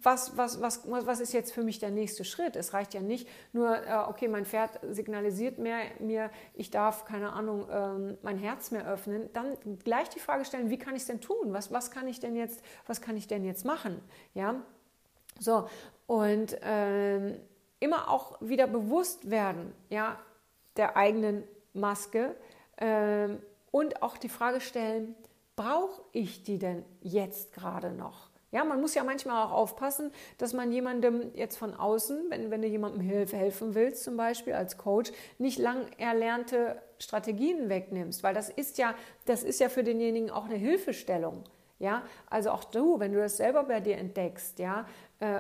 was, 0.02 0.38
was, 0.38 0.62
was, 0.62 0.82
was 0.86 1.20
ist 1.20 1.34
jetzt 1.34 1.54
für 1.54 1.64
mich 1.64 1.80
der 1.80 1.92
nächste 1.92 2.24
Schritt? 2.24 2.56
Es 2.56 2.74
reicht 2.74 2.94
ja 2.94 3.02
nicht 3.02 3.28
nur, 3.52 3.76
äh, 3.76 3.96
okay, 4.08 4.28
mein 4.28 4.46
Pferd 4.46 4.80
signalisiert 4.90 5.58
mehr, 5.58 5.80
mir, 6.00 6.32
ich 6.54 6.72
darf, 6.72 7.06
keine 7.06 7.34
Ahnung, 7.34 7.68
ähm, 7.72 8.18
mein 8.22 8.38
Herz 8.38 8.72
mehr 8.72 8.88
öffnen. 8.88 9.30
Dann 9.34 9.58
gleich 9.84 10.10
die 10.10 10.20
Frage 10.20 10.46
stellen, 10.46 10.70
wie 10.70 10.78
kann 10.78 10.96
ich 10.96 11.02
es 11.02 11.08
denn 11.08 11.22
tun? 11.22 11.54
Was, 11.54 11.72
was, 11.72 11.92
kann 11.92 12.08
ich 12.08 12.20
denn 12.20 12.36
jetzt, 12.36 12.64
was 12.88 13.02
kann 13.02 13.18
ich 13.18 13.28
denn 13.28 13.44
jetzt 13.44 13.66
machen? 13.66 14.02
Ja, 14.34 14.62
so, 15.40 15.70
und 16.08 16.58
ähm, 16.64 17.40
immer 17.80 18.10
auch 18.10 18.42
wieder 18.42 18.68
bewusst 18.68 19.30
werden, 19.30 19.74
ja, 19.90 20.20
der 20.76 20.98
eigenen 20.98 21.44
Maske 21.74 22.36
ähm, 22.78 23.42
und 23.72 24.02
auch 24.02 24.18
die 24.18 24.30
Frage 24.30 24.62
stellen, 24.62 25.16
brauche 25.56 26.02
ich 26.12 26.44
die 26.44 26.58
denn 26.58 26.86
jetzt 27.02 27.54
gerade 27.54 27.92
noch? 27.92 28.29
Ja, 28.52 28.64
man 28.64 28.82
muss 28.82 28.96
ja 28.96 29.04
manchmal 29.04 29.46
auch 29.46 29.52
aufpassen, 29.52 30.12
dass 30.40 30.54
man 30.54 30.72
jemandem 30.72 31.32
jetzt 31.36 31.58
von 31.58 31.74
außen, 31.74 32.26
wenn, 32.30 32.50
wenn 32.50 32.62
du 32.62 32.68
jemandem 32.68 33.02
helfen 33.02 33.76
willst, 33.76 34.04
zum 34.04 34.18
Beispiel 34.18 34.54
als 34.54 34.78
Coach, 34.78 35.12
nicht 35.38 35.60
lang 35.60 35.86
erlernte 35.98 36.82
Strategien 36.98 37.70
wegnimmst, 37.70 38.24
weil 38.24 38.34
das 38.34 38.50
ist 38.50 38.78
ja, 38.80 38.96
das 39.26 39.44
ist 39.44 39.60
ja 39.60 39.70
für 39.70 39.84
denjenigen 39.84 40.32
auch 40.32 40.46
eine 40.46 40.56
Hilfestellung. 40.56 41.44
Ja, 41.78 42.04
also 42.30 42.50
auch 42.52 42.66
du, 42.66 43.00
wenn 43.00 43.14
du 43.14 43.20
das 43.20 43.38
selber 43.38 43.64
bei 43.64 43.80
dir 43.80 43.98
entdeckst, 43.98 44.60
ja, 44.60 44.86
äh, 45.20 45.40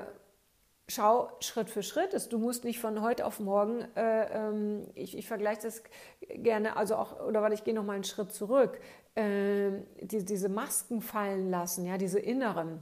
schau 0.88 1.30
Schritt 1.40 1.70
für 1.70 1.84
Schritt. 1.84 2.32
Du 2.32 2.38
musst 2.38 2.64
nicht 2.64 2.80
von 2.80 3.02
heute 3.02 3.26
auf 3.26 3.40
morgen, 3.40 3.86
äh, 3.96 4.26
ähm, 4.32 4.88
ich, 4.96 5.18
ich 5.18 5.28
vergleiche 5.28 5.64
das 5.64 5.84
gerne, 6.30 6.78
also 6.78 6.96
auch, 6.96 7.20
oder 7.28 7.42
warte, 7.42 7.56
ich 7.56 7.64
gehe 7.64 7.74
noch 7.74 7.84
mal 7.84 7.94
einen 7.94 8.04
Schritt 8.04 8.32
zurück, 8.32 8.80
äh, 9.16 9.72
die, 10.02 10.24
diese 10.24 10.50
Masken 10.50 11.02
fallen 11.02 11.50
lassen, 11.50 11.86
ja, 11.86 11.98
diese 11.98 12.20
inneren 12.20 12.82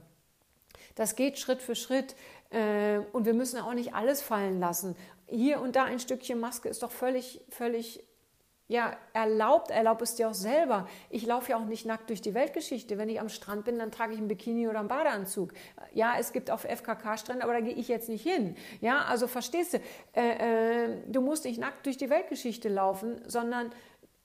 Das 0.94 1.16
geht 1.16 1.38
Schritt 1.38 1.62
für 1.62 1.74
Schritt 1.74 2.16
äh, 2.50 2.98
und 3.12 3.26
wir 3.26 3.34
müssen 3.34 3.60
auch 3.60 3.74
nicht 3.74 3.94
alles 3.94 4.22
fallen 4.22 4.60
lassen. 4.60 4.96
Hier 5.26 5.60
und 5.60 5.76
da 5.76 5.84
ein 5.84 5.98
Stückchen 5.98 6.40
Maske 6.40 6.68
ist 6.68 6.82
doch 6.82 6.92
völlig, 6.92 7.40
völlig 7.50 8.04
ja, 8.68 8.94
erlaubt, 9.14 9.70
erlaubt 9.70 10.02
es 10.02 10.14
dir 10.14 10.28
auch 10.28 10.34
selber. 10.34 10.86
Ich 11.08 11.24
laufe 11.24 11.50
ja 11.50 11.56
auch 11.56 11.64
nicht 11.64 11.86
nackt 11.86 12.10
durch 12.10 12.20
die 12.20 12.34
Weltgeschichte. 12.34 12.98
Wenn 12.98 13.08
ich 13.08 13.18
am 13.18 13.30
Strand 13.30 13.64
bin, 13.64 13.78
dann 13.78 13.90
trage 13.90 14.12
ich 14.12 14.18
ein 14.18 14.28
Bikini 14.28 14.68
oder 14.68 14.80
einen 14.80 14.88
Badeanzug. 14.88 15.54
Ja, 15.94 16.16
es 16.18 16.32
gibt 16.32 16.50
auf 16.50 16.64
FKK-Stränden, 16.64 17.42
aber 17.42 17.54
da 17.54 17.60
gehe 17.60 17.72
ich 17.72 17.88
jetzt 17.88 18.10
nicht 18.10 18.22
hin. 18.22 18.56
Ja, 18.82 19.04
also 19.06 19.26
verstehst 19.26 19.72
du, 19.72 19.78
äh, 20.14 20.84
äh, 20.84 20.96
du 21.06 21.22
musst 21.22 21.46
nicht 21.46 21.58
nackt 21.58 21.86
durch 21.86 21.96
die 21.96 22.10
Weltgeschichte 22.10 22.68
laufen, 22.68 23.22
sondern 23.26 23.72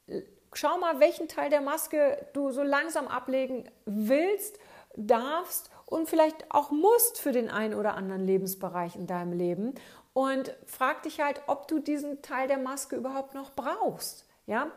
äh, 0.07 0.23
schau 0.51 0.77
mal, 0.77 0.99
welchen 0.99 1.29
Teil 1.29 1.49
der 1.49 1.61
Maske 1.61 2.27
du 2.33 2.51
so 2.51 2.63
langsam 2.63 3.07
ablegen 3.07 3.69
willst, 3.85 4.59
darfst 4.97 5.71
und 5.93 6.09
vielleicht 6.09 6.49
auch 6.49 6.71
musst 6.71 7.19
für 7.19 7.31
den 7.31 7.49
einen 7.49 7.75
oder 7.75 7.93
anderen 7.93 8.25
Lebensbereich 8.25 8.95
in 8.95 9.05
deinem 9.05 9.31
Leben. 9.31 9.75
Und 10.13 10.55
frag 10.65 11.03
dich 11.03 11.21
halt, 11.21 11.41
ob 11.45 11.67
du 11.67 11.79
diesen 11.79 12.21
Teil 12.23 12.47
der 12.47 12.57
Maske 12.57 12.95
überhaupt 12.95 13.35
noch 13.35 13.51
brauchst. 13.51 14.25
Ja, 14.47 14.71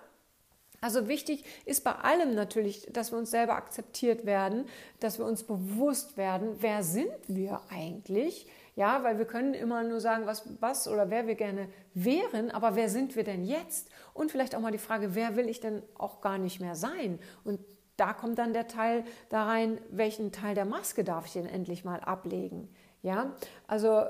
also 0.83 1.09
wichtig 1.09 1.45
ist 1.65 1.85
bei 1.85 1.93
allem 1.93 2.35
natürlich, 2.35 2.87
dass 2.93 3.13
wir 3.13 3.19
uns 3.19 3.31
selber 3.31 3.55
akzeptiert 3.55 4.27
werden, 4.27 4.67
dass 5.01 5.19
wir 5.19 5.25
uns 5.25 5.43
bewusst 5.43 6.19
werden, 6.19 6.57
wer 6.61 6.83
sind 6.83 7.11
wir 7.29 7.63
eigentlich? 7.71 8.47
Ja, 8.75 9.03
weil 9.03 9.17
wir 9.17 9.25
können 9.25 9.55
immer 9.55 9.83
nur 9.85 10.01
sagen, 10.01 10.27
was, 10.27 10.45
was 10.61 10.87
oder 10.87 11.09
wer 11.09 11.27
wir 11.27 11.35
gerne 11.35 11.69
wären, 11.95 12.51
aber 12.51 12.77
wer 12.77 12.91
sind 12.91 13.17
wir 13.17 13.25
denn 13.25 13.43
jetzt? 13.43 13.89
Und 14.13 14.31
vielleicht 14.31 14.55
auch 14.55 14.61
mal 14.61 14.71
die 14.71 14.77
Frage, 14.77 15.15
wer 15.15 15.35
will 15.35 15.49
ich 15.49 15.61
denn 15.61 15.83
auch 15.97 16.21
gar 16.21 16.37
nicht 16.37 16.61
mehr 16.61 16.75
sein? 16.75 17.19
Und 17.43 17.59
da 17.97 18.13
kommt 18.13 18.39
dann 18.39 18.53
der 18.53 18.69
Teil 18.69 19.05
da 19.29 19.45
rein, 19.45 19.79
welchen 19.91 20.33
Teil 20.33 20.55
der 20.55 20.65
Maske 20.65 21.05
darf 21.05 21.27
ich 21.27 21.33
denn 21.33 21.47
endlich 21.47 21.85
mal 21.85 22.01
ablegen? 22.01 22.69
Ja, 23.03 23.33
also 23.67 24.05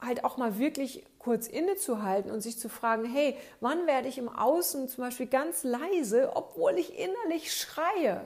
halt 0.00 0.24
auch 0.24 0.36
mal 0.36 0.58
wirklich 0.58 1.04
kurz 1.18 1.46
innezuhalten 1.46 2.30
und 2.30 2.40
sich 2.40 2.58
zu 2.58 2.68
fragen, 2.68 3.04
hey, 3.04 3.36
wann 3.60 3.86
werde 3.86 4.08
ich 4.08 4.18
im 4.18 4.28
Außen 4.28 4.88
zum 4.88 5.04
Beispiel 5.04 5.26
ganz 5.26 5.64
leise, 5.64 6.32
obwohl 6.34 6.78
ich 6.78 6.98
innerlich 6.98 7.54
schreie? 7.54 8.24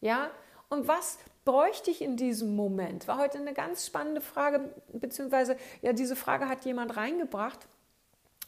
Ja, 0.00 0.30
und 0.68 0.86
was 0.86 1.18
bräuchte 1.44 1.90
ich 1.90 2.02
in 2.02 2.16
diesem 2.16 2.54
Moment? 2.54 3.08
War 3.08 3.18
heute 3.18 3.38
eine 3.38 3.54
ganz 3.54 3.86
spannende 3.86 4.20
Frage, 4.20 4.72
beziehungsweise 4.92 5.56
ja, 5.82 5.92
diese 5.92 6.14
Frage 6.14 6.48
hat 6.48 6.64
jemand 6.64 6.96
reingebracht 6.96 7.66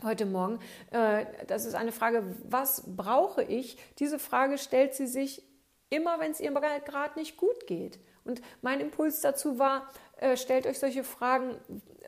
heute 0.02 0.26
Morgen. 0.26 0.60
Äh, 0.90 1.26
das 1.46 1.64
ist 1.64 1.74
eine 1.74 1.92
Frage, 1.92 2.22
was 2.44 2.84
brauche 2.86 3.42
ich? 3.42 3.76
Diese 3.98 4.18
Frage 4.18 4.58
stellt 4.58 4.94
sie 4.94 5.06
sich 5.06 5.42
immer, 5.90 6.18
wenn 6.20 6.30
es 6.30 6.40
ihr 6.40 6.52
gerade 6.52 7.18
nicht 7.18 7.36
gut 7.36 7.66
geht. 7.66 7.98
Und 8.24 8.40
mein 8.62 8.80
Impuls 8.80 9.20
dazu 9.20 9.58
war, 9.58 9.88
äh, 10.16 10.36
stellt 10.36 10.66
euch 10.66 10.78
solche 10.78 11.04
Fragen, 11.04 11.56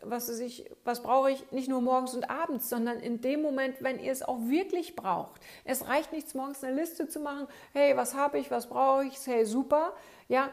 was, 0.03 0.29
ich, 0.41 0.71
was 0.85 1.03
brauche 1.03 1.31
ich 1.31 1.53
nicht 1.53 1.69
nur 1.69 1.81
morgens 1.81 2.15
und 2.15 2.29
abends, 2.29 2.69
sondern 2.69 2.99
in 3.01 3.21
dem 3.21 3.41
Moment, 3.41 3.77
wenn 3.81 3.99
ihr 3.99 4.13
es 4.13 4.23
auch 4.23 4.39
wirklich 4.43 4.97
braucht. 4.97 5.41
Es 5.65 5.87
reicht 5.87 6.13
nichts, 6.13 6.35
morgens 6.35 6.63
eine 6.63 6.75
Liste 6.75 7.09
zu 7.09 7.21
machen, 7.21 7.47
hey, 7.73 7.97
was 7.97 8.15
habe 8.15 8.39
ich, 8.39 8.51
was 8.51 8.69
brauche 8.69 9.05
ich, 9.05 9.19
hey, 9.27 9.45
super. 9.45 9.95
Ja, 10.29 10.51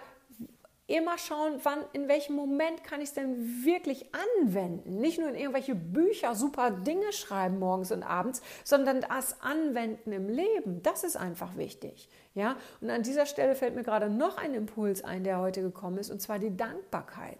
immer 0.89 1.17
schauen, 1.17 1.59
wann, 1.63 1.79
in 1.93 2.07
welchem 2.07 2.35
Moment 2.35 2.83
kann 2.83 3.01
ich 3.01 3.09
es 3.09 3.13
denn 3.13 3.63
wirklich 3.63 4.09
anwenden. 4.39 4.99
Nicht 4.99 5.19
nur 5.19 5.29
in 5.29 5.35
irgendwelche 5.35 5.75
Bücher 5.75 6.35
super 6.35 6.71
Dinge 6.71 7.13
schreiben 7.13 7.59
morgens 7.59 7.91
und 7.91 8.03
abends, 8.03 8.41
sondern 8.63 9.01
das 9.01 9.41
Anwenden 9.41 10.11
im 10.11 10.29
Leben. 10.29 10.81
Das 10.81 11.03
ist 11.03 11.15
einfach 11.15 11.55
wichtig. 11.57 12.09
Ja, 12.33 12.55
und 12.79 12.89
an 12.89 13.03
dieser 13.03 13.25
Stelle 13.25 13.55
fällt 13.55 13.75
mir 13.75 13.83
gerade 13.83 14.09
noch 14.09 14.37
ein 14.37 14.53
Impuls 14.53 15.03
ein, 15.03 15.23
der 15.23 15.39
heute 15.39 15.61
gekommen 15.61 15.97
ist, 15.97 16.09
und 16.09 16.21
zwar 16.21 16.39
die 16.39 16.55
Dankbarkeit. 16.55 17.39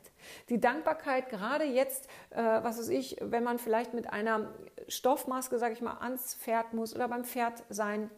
Die 0.49 0.59
Dankbarkeit 0.59 1.29
gerade 1.29 1.63
jetzt, 1.63 2.07
äh, 2.31 2.41
was 2.41 2.79
weiß 2.79 2.89
ich, 2.89 3.17
wenn 3.21 3.43
man 3.43 3.59
vielleicht 3.59 3.93
mit 3.93 4.11
einer 4.11 4.51
Stoffmaske, 4.87 5.57
sage 5.59 5.73
ich 5.73 5.81
mal, 5.81 5.97
ans 6.01 6.35
Pferd 6.35 6.73
muss 6.73 6.95
oder 6.95 7.07
beim 7.07 7.23
Pferd 7.23 7.63
sein 7.69 8.09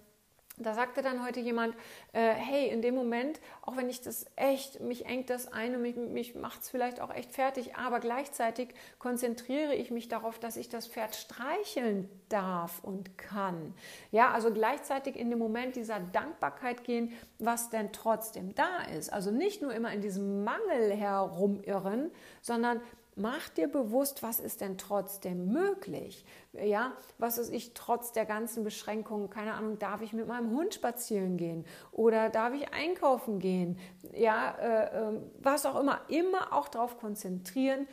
da 0.58 0.74
sagte 0.74 1.02
dann 1.02 1.26
heute 1.26 1.40
jemand, 1.40 1.76
äh, 2.14 2.34
hey, 2.34 2.68
in 2.70 2.82
dem 2.82 2.94
Moment, 2.96 3.40
auch 3.62 3.78
wenn 3.78 3.90
ich 3.90 4.02
das 4.02 4.26
echt, 4.36 4.80
mich 4.82 5.06
engt 5.06 5.30
das 5.30 5.52
ein 5.52 5.76
und 5.76 5.82
mich, 5.82 5.96
mich 5.96 6.36
macht 6.36 6.62
es 6.62 6.70
vielleicht 6.70 7.00
auch 7.00 7.14
echt 7.14 7.32
fertig, 7.32 7.76
aber 7.76 8.00
gleichzeitig 8.00 8.70
konzentriere 9.00 9.74
ich 9.76 9.92
mich 9.92 10.08
darauf, 10.08 10.40
dass 10.40 10.58
ich 10.58 10.70
das 10.70 10.88
Pferd 10.88 11.16
streicheln 11.16 12.10
darf 12.30 12.84
und 12.84 13.18
kann. 13.18 13.74
Ja, 14.12 14.32
also 14.32 14.52
gleichzeitig 14.52 15.16
in 15.16 15.30
dem 15.30 15.40
Moment 15.40 15.76
dieser 15.76 16.00
Dankbarkeit 16.00 16.84
gehen, 16.84 17.14
was 17.40 17.70
denn 17.70 17.92
trotzdem 17.92 18.54
da 18.54 18.84
ist. 18.98 19.12
Also 19.12 19.32
nicht 19.32 19.62
nur 19.62 19.74
immer 19.74 19.92
in 19.92 20.02
diesem 20.02 20.44
Mangel 20.44 20.92
herumirren, 20.92 22.12
sondern 22.42 22.82
Mach 23.16 23.50
dir 23.50 23.68
bewusst, 23.68 24.24
was 24.24 24.40
ist 24.40 24.62
denn 24.62 24.78
trotzdem 24.78 25.52
möglich? 25.52 26.24
Ja, 26.54 26.94
was 27.18 27.38
ist 27.38 27.52
ich 27.52 27.74
trotz 27.74 28.14
der 28.14 28.26
ganzen 28.26 28.64
Beschränkungen? 28.64 29.30
Keine 29.30 29.54
Ahnung, 29.54 29.78
darf 29.80 30.02
ich 30.02 30.14
mit 30.14 30.28
meinem 30.28 30.52
Hund 30.52 30.74
spazieren 30.74 31.36
gehen 31.36 31.66
oder 31.92 32.30
darf 32.30 32.54
ich 32.54 32.74
einkaufen 32.74 33.40
gehen? 33.40 33.78
Ja, 34.14 34.52
äh, 34.52 35.10
äh, 35.10 35.20
was 35.40 35.66
auch 35.66 35.78
immer. 35.80 36.00
Immer 36.08 36.54
auch 36.54 36.70
darauf 36.70 36.98
konzentrieren, 37.00 37.86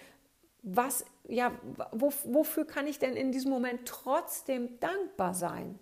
was, 0.63 1.05
ja, 1.27 1.53
wo, 1.93 2.13
wofür 2.25 2.65
kann 2.65 2.87
ich 2.87 2.99
denn 3.01 3.15
in 3.15 3.33
diesem 3.33 3.51
Moment 3.51 3.87
trotzdem 3.87 4.79
dankbar 4.79 5.35
sein? 5.35 5.79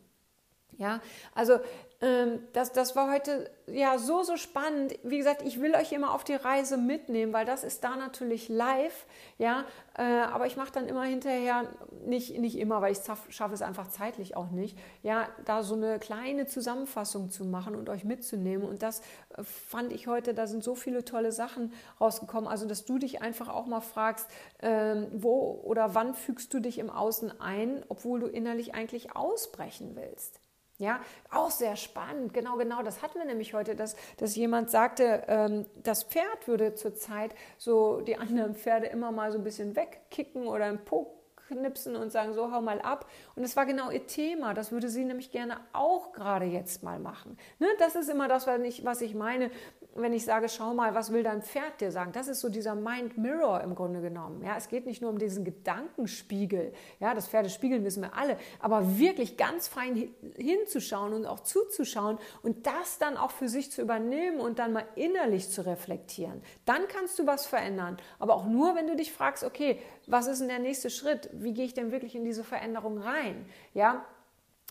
Ja, 0.78 1.00
also 1.35 1.59
ähm, 2.02 2.40
das, 2.52 2.73
das 2.73 2.95
war 2.95 3.11
heute 3.11 3.50
ja 3.66 3.97
so, 3.99 4.23
so 4.23 4.37
spannend. 4.37 4.95
Wie 5.02 5.16
gesagt, 5.16 5.40
ich 5.42 5.61
will 5.61 5.75
euch 5.75 5.92
immer 5.92 6.12
auf 6.12 6.25
die 6.25 6.35
Reise 6.35 6.76
mitnehmen, 6.76 7.33
weil 7.33 7.47
das 7.47 7.64
ist 7.64 7.83
da 7.83 7.97
natürlich 7.97 8.50
live, 8.50 9.06
ja, 9.38 9.64
äh, 9.97 10.02
aber 10.02 10.47
ich 10.47 10.56
mache 10.56 10.73
dann 10.73 10.87
immer 10.87 11.04
hinterher, 11.04 11.64
nicht, 12.04 12.38
nicht 12.38 12.59
immer, 12.59 12.83
weil 12.83 12.92
ich 12.92 12.99
schaffe 13.30 13.54
es 13.54 13.62
einfach 13.62 13.88
zeitlich 13.88 14.37
auch 14.37 14.50
nicht, 14.50 14.76
ja, 15.02 15.26
da 15.47 15.62
so 15.62 15.75
eine 15.75 15.99
kleine 15.99 16.47
Zusammenfassung 16.47 17.30
zu 17.30 17.47
machen 17.47 17.75
und 17.75 17.88
euch 17.88 18.04
mitzunehmen. 18.04 18.68
Und 18.68 18.83
das 18.83 19.00
äh, 19.35 19.42
fand 19.42 19.90
ich 19.92 20.06
heute, 20.06 20.35
da 20.35 20.47
sind 20.47 20.62
so 20.62 20.75
viele 20.75 21.04
tolle 21.04 21.33
Sachen 21.33 21.73
rausgekommen. 21.99 22.49
Also, 22.49 22.66
dass 22.66 22.85
du 22.85 22.99
dich 22.99 23.23
einfach 23.23 23.49
auch 23.49 23.66
mal 23.66 23.80
fragst, 23.80 24.28
ähm, 24.61 25.06
wo 25.12 25.62
oder 25.64 25.95
wann 25.95 26.14
fügst 26.14 26.52
du 26.52 26.61
dich 26.61 26.78
im 26.78 26.90
Außen 26.90 27.40
ein, 27.40 27.85
obwohl 27.88 28.21
du 28.21 28.26
innerlich 28.26 28.75
eigentlich 28.75 29.16
ausbrechen 29.16 29.97
willst. 29.97 30.40
Ja, 30.78 31.00
auch 31.30 31.50
sehr 31.50 31.75
spannend. 31.76 32.35
Genau, 32.35 32.56
genau. 32.56 32.83
Das 32.83 33.02
hatten 33.02 33.18
wir 33.18 33.25
nämlich 33.25 33.54
heute, 33.54 33.75
dass, 33.75 33.97
dass 34.18 34.37
jemand 34.37 34.71
sagte, 34.71 35.23
ähm, 35.26 35.64
das 35.83 36.02
Pferd 36.04 36.47
würde 36.47 36.75
zurzeit 36.75 37.35
so 37.56 38.02
die 38.02 38.16
anderen 38.18 38.54
Pferde 38.54 38.87
immer 38.87 39.11
mal 39.11 39.33
so 39.33 39.38
ein 39.38 39.45
bisschen 39.45 39.75
wegkicken 39.75 40.47
oder 40.47 40.66
einen 40.66 40.85
Po 40.85 41.16
knipsen 41.49 41.97
und 41.97 42.11
sagen, 42.11 42.35
so 42.35 42.52
hau 42.52 42.61
mal 42.61 42.80
ab. 42.80 43.09
Und 43.37 43.45
es 43.45 43.56
war 43.56 43.66
genau 43.66 43.90
ihr 43.90 44.06
Thema. 44.06 44.52
Das 44.52 44.73
würde 44.73 44.88
sie 44.88 45.04
nämlich 45.04 45.30
gerne 45.30 45.59
auch 45.73 46.12
gerade 46.12 46.45
jetzt 46.45 46.83
mal 46.83 46.99
machen. 46.99 47.38
Ne? 47.59 47.68
Das 47.78 47.95
ist 47.95 48.11
immer 48.11 48.28
das, 48.28 48.47
was 48.47 49.00
ich 49.00 49.14
meine 49.14 49.50
wenn 49.99 50.12
ich 50.12 50.25
sage, 50.25 50.49
schau 50.49 50.75
mal, 50.75 50.95
was 50.95 51.12
will 51.12 51.23
dein 51.23 51.43
Pferd 51.43 51.81
dir 51.81 51.91
sagen? 51.91 52.12
Das 52.12 52.29
ist 52.29 52.41
so 52.41 52.49
dieser 52.49 52.75
Mind 52.75 53.19
Mirror 53.19 53.61
im 53.62 53.75
Grunde 53.75 54.00
genommen. 54.00 54.43
Ja, 54.43 54.57
es 54.57 54.69
geht 54.69 54.87
nicht 54.87 55.03
nur 55.03 55.11
um 55.11 55.19
diesen 55.19 55.45
Gedankenspiegel. 55.45 56.73
Ja, 57.00 57.15
das 57.15 57.29
Pferde 57.29 57.50
spiegeln 57.50 57.85
wissen 57.85 58.03
wir 58.03 58.15
alle, 58.15 58.37
aber 58.61 58.99
wirklich 58.99 59.37
ganz 59.37 59.69
fein 59.69 60.11
hinzuschauen 60.37 61.12
und 61.12 61.26
auch 61.26 61.41
zuzuschauen 61.41 62.19
und 62.43 62.67
das 62.67 62.99
dann 62.99 63.17
auch 63.17 63.31
für 63.31 63.49
sich 63.49 63.71
zu 63.71 63.83
übernehmen 63.83 64.41
und 64.41 64.59
dann 64.59 64.73
mal 64.73 64.85
innerlich 64.95 65.50
zu 65.50 65.67
reflektieren. 65.67 66.43
Dann 66.65 66.88
kannst 66.88 67.19
du 67.19 67.26
was 67.26 67.47
verändern, 67.47 67.97
aber 68.19 68.35
auch 68.35 68.47
nur, 68.47 68.75
wenn 68.75 68.87
du 68.87 68.97
dich 68.97 69.12
fragst, 69.12 69.45
okay, 69.45 69.81
was 70.07 70.26
ist 70.26 70.41
denn 70.41 70.49
der 70.49 70.59
nächste 70.59 70.91
Schritt? 70.91 71.29
Wie 71.33 71.53
gehe 71.53 71.65
ich 71.65 71.75
denn 71.75 71.93
wirklich 71.93 72.15
in 72.15 72.25
diese 72.25 72.45
Veränderung 72.45 72.99
rein? 72.99 73.47
Ja, 73.75 74.05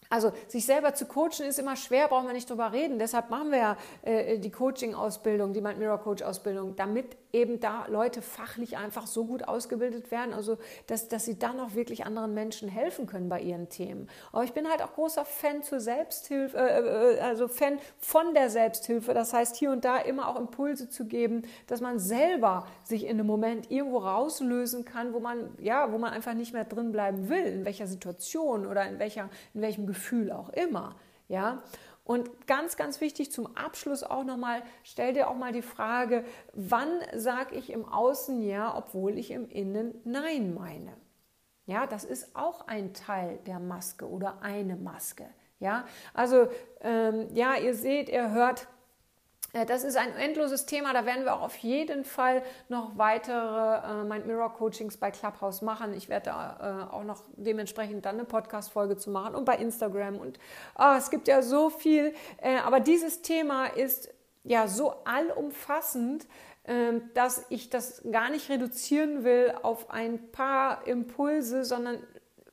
also 0.10 0.32
sich 0.48 0.66
selber 0.66 0.94
zu 0.94 1.06
coachen 1.06 1.46
ist 1.48 1.60
immer 1.60 1.76
schwer, 1.76 2.08
brauchen 2.08 2.28
wir 2.28 2.34
nicht 2.34 2.50
drüber 2.50 2.72
reden. 2.72 3.00
Deshalb 3.00 3.30
machen 3.30 3.52
wir 3.52 3.58
ja 3.58 3.78
äh, 4.04 4.40
die 4.40 4.52
Coaching-Ausbildung, 4.52 5.54
die 5.54 5.62
Mind 5.62 5.80
Mirror 5.80 6.00
Coach-Ausbildung, 6.00 6.76
damit 6.76 7.18
eben 7.36 7.60
da 7.60 7.86
Leute 7.88 8.22
fachlich 8.22 8.78
einfach 8.78 9.06
so 9.06 9.26
gut 9.26 9.48
ausgebildet 9.48 10.10
werden, 10.10 10.34
also 10.34 10.58
dass, 10.88 11.10
dass 11.10 11.26
sie 11.26 11.38
dann 11.38 11.60
auch 11.60 11.76
wirklich 11.76 12.06
anderen 12.06 12.34
Menschen 12.34 12.70
helfen 12.70 13.06
können 13.08 13.28
bei 13.28 13.42
ihren 13.42 13.68
Themen. 13.68 14.10
Aber 14.32 14.46
ich 14.46 14.54
bin 14.54 14.70
halt 14.70 14.82
auch 14.82 14.94
großer 14.94 15.26
Fan 15.26 15.62
zur 15.62 15.82
Selbsthilfe, 15.82 16.58
äh, 16.58 17.18
äh, 17.18 17.20
also 17.20 17.48
Fan 17.50 17.78
von 18.00 18.34
der 18.34 18.50
Selbsthilfe. 18.50 19.14
Das 19.14 19.34
heißt, 19.34 19.58
hier 19.58 19.72
und 19.72 19.84
da 19.84 19.98
immer 19.98 20.30
auch 20.30 20.40
Impulse 20.40 20.90
zu 20.90 21.06
geben, 21.06 21.44
dass 21.68 21.82
man 21.82 22.00
selber 22.00 22.66
sich 22.84 23.04
in 23.04 23.20
einem 23.20 23.28
Moment 23.28 23.70
irgendwo 23.70 23.98
rauslösen 23.98 24.86
kann, 24.86 25.14
wo 25.14 25.20
man, 25.20 25.50
ja, 25.60 25.92
wo 25.92 25.98
man 25.98 26.14
einfach 26.14 26.34
nicht 26.34 26.54
mehr 26.54 26.66
drin 26.66 26.94
bleiben 26.94 27.28
will, 27.28 27.46
in 27.46 27.66
welcher 27.66 27.88
Situation 27.88 28.66
oder 28.66 28.88
in, 28.88 28.98
welcher, 28.98 29.30
in 29.54 29.62
welchem 29.62 29.88
Gefühl 29.88 30.32
auch 30.32 30.50
immer. 30.50 30.96
Ja, 31.28 31.64
und 32.06 32.46
ganz, 32.46 32.78
ganz 32.78 33.02
wichtig 33.02 33.32
zum 33.32 33.58
Abschluss 33.58 34.04
auch 34.04 34.24
nochmal, 34.24 34.62
stell 34.84 35.14
dir 35.14 35.28
auch 35.28 35.36
mal 35.36 35.52
die 35.52 35.64
Frage, 35.64 36.24
wann 36.54 37.02
sage 37.16 37.56
ich 37.56 37.72
im 37.72 37.84
Außen 37.84 38.42
ja, 38.44 38.78
obwohl 38.78 39.18
ich 39.18 39.32
im 39.32 39.50
Innen 39.50 40.00
nein 40.06 40.54
meine? 40.54 40.94
Ja, 41.66 41.88
das 41.88 42.04
ist 42.04 42.36
auch 42.36 42.68
ein 42.68 42.94
Teil 42.94 43.40
der 43.48 43.60
Maske 43.60 44.08
oder 44.08 44.44
eine 44.44 44.76
Maske. 44.76 45.26
Ja, 45.60 45.86
also 46.14 46.48
ähm, 46.82 47.28
ja, 47.34 47.56
ihr 47.56 47.74
seht, 47.74 48.08
ihr 48.10 48.32
hört, 48.32 48.68
das 49.64 49.86
ist 49.86 49.96
ein 49.96 50.14
endloses 50.16 50.66
Thema, 50.66 50.92
da 50.92 51.06
werden 51.06 51.24
wir 51.24 51.34
auch 51.34 51.42
auf 51.42 51.56
jeden 51.58 52.04
Fall 52.04 52.44
noch 52.68 52.98
weitere 52.98 54.02
äh, 54.02 54.04
Mind 54.04 54.28
Mirror 54.28 54.54
Coachings 54.54 54.98
bei 54.98 55.12
Clubhouse 55.12 55.62
machen. 55.62 55.94
Ich 55.94 56.10
werde 56.10 56.26
da 56.26 56.88
äh, 56.90 56.94
auch 56.94 57.06
noch 57.06 57.24
dementsprechend 57.38 58.06
dann 58.06 58.16
eine 58.16 58.26
Podcast-Folge 58.26 58.98
zu 58.98 59.12
machen 59.12 59.34
und 59.34 59.46
bei 59.46 59.56
Instagram 59.56 60.18
und 60.18 60.40
oh, 60.78 60.96
es 60.98 61.10
gibt 61.10 61.30
ja 61.30 61.42
so 61.42 61.70
viel. 61.70 62.14
Äh, 62.42 62.58
aber 62.58 62.82
dieses 62.82 63.22
Thema 63.22 63.68
ist 63.68 64.10
ja 64.44 64.68
so 64.68 64.94
allumfassend, 65.06 66.28
äh, 66.64 67.00
dass 67.14 67.46
ich 67.50 67.70
das 67.70 68.02
gar 68.12 68.30
nicht 68.30 68.50
reduzieren 68.50 69.24
will 69.24 69.54
auf 69.62 69.90
ein 69.90 70.32
paar 70.32 70.86
Impulse, 70.88 71.64
sondern 71.64 72.00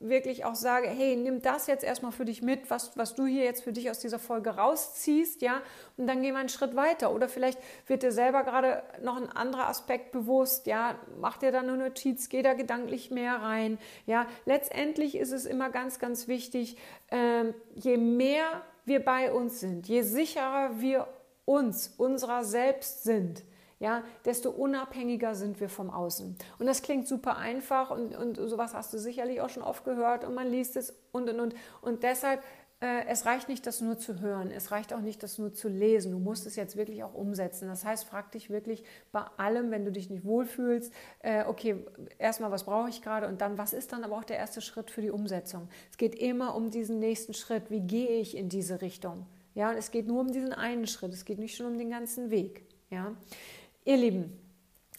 wirklich 0.09 0.45
auch 0.45 0.55
sage, 0.55 0.89
hey, 0.89 1.17
nimm 1.17 1.43
das 1.43 1.67
jetzt 1.67 1.85
erstmal 1.85 2.13
für 2.13 2.25
dich 2.25 2.43
mit, 2.43 2.71
was, 2.71 2.97
was 2.97 3.15
du 3.15 3.27
hier 3.27 3.45
jetzt 3.45 3.63
für 3.63 3.73
dich 3.73 3.91
aus 3.91 3.99
dieser 3.99 4.19
Folge 4.19 4.51
rausziehst, 4.51 5.43
ja, 5.43 5.63
und 5.97 6.07
dann 6.07 6.23
geh 6.23 6.33
mal 6.33 6.41
einen 6.41 6.49
Schritt 6.49 6.77
weiter. 6.77 7.13
Oder 7.13 7.29
vielleicht 7.29 7.59
wird 7.87 8.03
dir 8.03 8.13
selber 8.13 8.43
gerade 8.45 8.83
noch 9.03 9.17
ein 9.17 9.29
anderer 9.29 9.69
Aspekt 9.69 10.13
bewusst, 10.13 10.67
ja, 10.67 10.97
mach 11.21 11.39
dir 11.39 11.53
da 11.53 11.61
eine 11.61 11.77
Notiz, 11.77 12.29
geh 12.29 12.43
da 12.43 12.55
gedanklich 12.55 13.11
mehr 13.11 13.37
rein, 13.37 13.79
ja. 14.07 14.27
Letztendlich 14.45 15.17
ist 15.17 15.33
es 15.33 15.47
immer 15.47 15.71
ganz, 15.71 15.99
ganz 15.99 16.29
wichtig, 16.29 16.77
ähm, 17.11 17.55
je 17.75 17.97
mehr 17.97 18.63
wir 18.85 19.05
bei 19.05 19.33
uns 19.33 19.61
sind, 19.61 19.89
je 19.89 20.03
sicherer 20.03 20.81
wir 20.81 21.07
uns, 21.45 21.95
unserer 21.97 22.45
selbst 22.45 23.05
sind, 23.05 23.43
ja, 23.83 24.05
desto 24.25 24.51
unabhängiger 24.51 25.35
sind 25.35 25.59
wir 25.59 25.69
vom 25.69 25.91
Außen. 25.91 26.37
Und 26.61 26.67
das 26.67 26.83
klingt 26.83 27.09
super 27.09 27.37
einfach 27.37 27.91
und, 27.91 28.15
und 28.15 28.37
sowas 28.37 28.75
hast 28.75 28.95
du 28.95 28.99
sicherlich 28.99 29.41
auch 29.41 29.49
schon 29.49 29.65
oft 29.65 29.85
gehört 29.85 30.23
und 30.25 30.37
man 30.37 30.49
liest 30.49 30.77
es 30.77 30.95
und 31.11 31.29
und 31.29 31.41
und. 31.41 31.55
Und 31.81 32.05
deshalb, 32.05 32.45
äh, 32.81 33.05
es 33.09 33.27
reicht 33.27 33.49
nicht, 33.49 33.67
das 33.67 33.81
nur 33.81 33.99
zu 33.99 34.21
hören, 34.21 34.53
es 34.53 34.71
reicht 34.71 34.93
auch 34.93 35.01
nicht, 35.01 35.21
das 35.25 35.37
nur 35.39 35.53
zu 35.53 35.69
lesen. 35.69 36.13
Du 36.13 36.21
musst 36.21 36.47
es 36.47 36.55
jetzt 36.55 36.77
wirklich 36.77 37.03
auch 37.03 37.13
umsetzen. 37.13 37.67
Das 37.67 37.85
heißt, 37.85 38.05
frag 38.05 38.31
dich 38.31 38.51
wirklich 38.51 38.85
bei 39.11 39.25
allem, 39.37 39.73
wenn 39.73 39.85
du 39.85 39.91
dich 39.91 40.11
nicht 40.11 40.25
wohlfühlst, 40.25 40.93
äh, 41.19 41.45
okay, 41.47 41.85
erstmal, 42.21 42.53
was 42.53 42.63
brauche 42.63 42.89
ich 42.89 43.03
gerade 43.03 43.27
und 43.27 43.41
dann, 43.41 43.59
was 43.59 43.73
ist 43.73 43.93
dann 43.93 44.05
aber 44.05 44.17
auch 44.17 44.25
der 44.25 44.37
erste 44.37 44.61
Schritt 44.61 44.93
für 44.93 45.03
die 45.03 45.11
Umsetzung? 45.11 45.69
Es 45.91 45.97
geht 45.97 46.15
immer 46.15 46.55
um 46.55 46.71
diesen 46.71 47.01
nächsten 47.01 47.35
Schritt. 47.35 47.69
Wie 47.69 47.81
gehe 47.81 48.21
ich 48.21 48.37
in 48.37 48.49
diese 48.49 48.81
Richtung? 48.81 49.27
Ja, 49.57 49.71
und 49.71 49.77
es 49.77 49.91
geht 49.91 50.07
nur 50.07 50.21
um 50.21 50.31
diesen 50.31 50.53
einen 50.53 50.87
Schritt, 50.87 51.13
es 51.13 51.25
geht 51.25 51.41
nicht 51.41 51.57
schon 51.57 51.67
um 51.67 51.79
den 51.79 51.91
ganzen 51.91 52.31
Weg. 52.31 52.65
Ja, 52.91 53.17
Ihr 53.85 53.97
Lieben, 53.97 54.39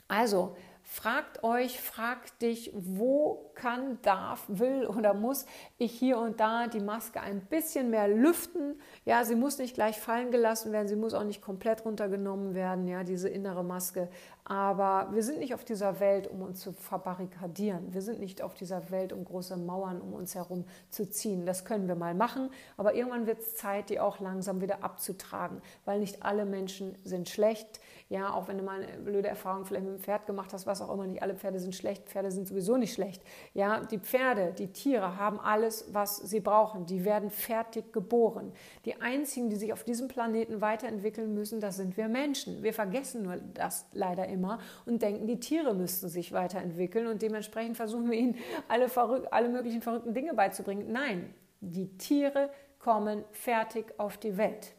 also 0.07 0.55
fragt 0.83 1.43
euch, 1.43 1.79
fragt 1.79 2.41
dich, 2.41 2.71
wo 2.75 3.51
kann, 3.55 3.97
darf, 4.01 4.43
will 4.47 4.85
oder 4.85 5.13
muss 5.13 5.45
ich 5.77 5.91
hier 5.91 6.17
und 6.17 6.39
da 6.39 6.67
die 6.67 6.81
Maske 6.81 7.21
ein 7.21 7.41
bisschen 7.45 7.89
mehr 7.89 8.07
lüften. 8.09 8.79
Ja, 9.05 9.23
sie 9.23 9.35
muss 9.35 9.57
nicht 9.57 9.73
gleich 9.73 9.99
fallen 9.99 10.31
gelassen 10.31 10.71
werden, 10.73 10.87
sie 10.89 10.97
muss 10.97 11.13
auch 11.13 11.23
nicht 11.23 11.41
komplett 11.41 11.85
runtergenommen 11.85 12.53
werden, 12.53 12.87
ja, 12.87 13.03
diese 13.03 13.29
innere 13.29 13.63
Maske. 13.63 14.09
Aber 14.45 15.09
wir 15.13 15.23
sind 15.23 15.39
nicht 15.39 15.53
auf 15.53 15.63
dieser 15.63 16.01
Welt, 16.01 16.27
um 16.27 16.41
uns 16.41 16.59
zu 16.59 16.73
verbarrikadieren. 16.73 17.93
Wir 17.93 18.01
sind 18.01 18.19
nicht 18.19 18.41
auf 18.41 18.53
dieser 18.53 18.91
Welt, 18.91 19.13
um 19.13 19.23
große 19.23 19.55
Mauern 19.55 20.01
um 20.01 20.13
uns 20.13 20.35
herum 20.35 20.65
zu 20.89 21.09
ziehen. 21.09 21.45
Das 21.45 21.63
können 21.63 21.88
wir 21.88 21.95
mal 21.95 22.13
machen, 22.13 22.50
aber 22.75 22.93
irgendwann 22.93 23.25
wird 23.25 23.39
es 23.39 23.55
Zeit, 23.55 23.89
die 23.89 24.01
auch 24.01 24.19
langsam 24.19 24.59
wieder 24.59 24.83
abzutragen, 24.83 25.62
weil 25.85 26.00
nicht 26.00 26.23
alle 26.23 26.45
Menschen 26.45 26.97
sind 27.05 27.29
schlecht. 27.29 27.79
Ja, 28.09 28.33
auch 28.33 28.47
wenn 28.47 28.57
du 28.57 28.63
mal 28.63 28.83
eine 28.83 28.97
blöde 29.00 29.27
Erfahrung 29.27 29.65
vielleicht 29.65 29.85
mit 29.85 29.95
dem 29.95 30.00
Pferd 30.00 30.27
gemacht 30.27 30.53
hast, 30.53 30.67
was 30.67 30.81
auch 30.81 30.93
immer, 30.93 31.07
nicht 31.07 31.23
alle 31.23 31.35
Pferde 31.35 31.59
sind 31.59 31.73
schlecht. 31.73 32.09
Pferde 32.09 32.31
sind 32.31 32.47
sowieso 32.47 32.77
nicht 32.77 32.93
schlecht. 32.93 33.23
Ja, 33.53 33.79
die 33.79 33.97
Pferde, 33.97 34.53
die 34.53 34.67
Tiere 34.67 35.17
haben 35.17 35.39
alles, 35.39 35.85
was 35.93 36.17
sie 36.17 36.41
brauchen. 36.41 36.85
Die 36.85 37.05
werden 37.05 37.29
fertig 37.29 37.93
geboren. 37.93 38.51
Die 38.85 39.01
einzigen, 39.01 39.50
die 39.50 39.55
sich 39.55 39.73
auf 39.73 39.83
diesem 39.83 40.09
Planeten 40.09 40.62
weiterentwickeln 40.62 41.33
müssen, 41.33 41.59
das 41.59 41.77
sind 41.77 41.97
wir 41.97 42.07
Menschen. 42.07 42.62
Wir 42.62 42.73
vergessen 42.73 43.23
nur 43.23 43.38
das 43.38 43.88
leider 43.93 44.27
immer 44.33 44.59
und 44.85 45.01
denken, 45.01 45.27
die 45.27 45.39
Tiere 45.39 45.73
müssten 45.73 46.09
sich 46.09 46.31
weiterentwickeln 46.31 47.07
und 47.07 47.21
dementsprechend 47.21 47.77
versuchen 47.77 48.11
wir 48.11 48.17
ihnen 48.17 48.35
alle, 48.67 48.89
alle 49.31 49.49
möglichen 49.49 49.81
verrückten 49.81 50.13
Dinge 50.13 50.33
beizubringen. 50.33 50.91
Nein, 50.91 51.33
die 51.61 51.97
Tiere 51.97 52.49
kommen 52.79 53.23
fertig 53.31 53.93
auf 53.97 54.17
die 54.17 54.37
Welt. 54.37 54.73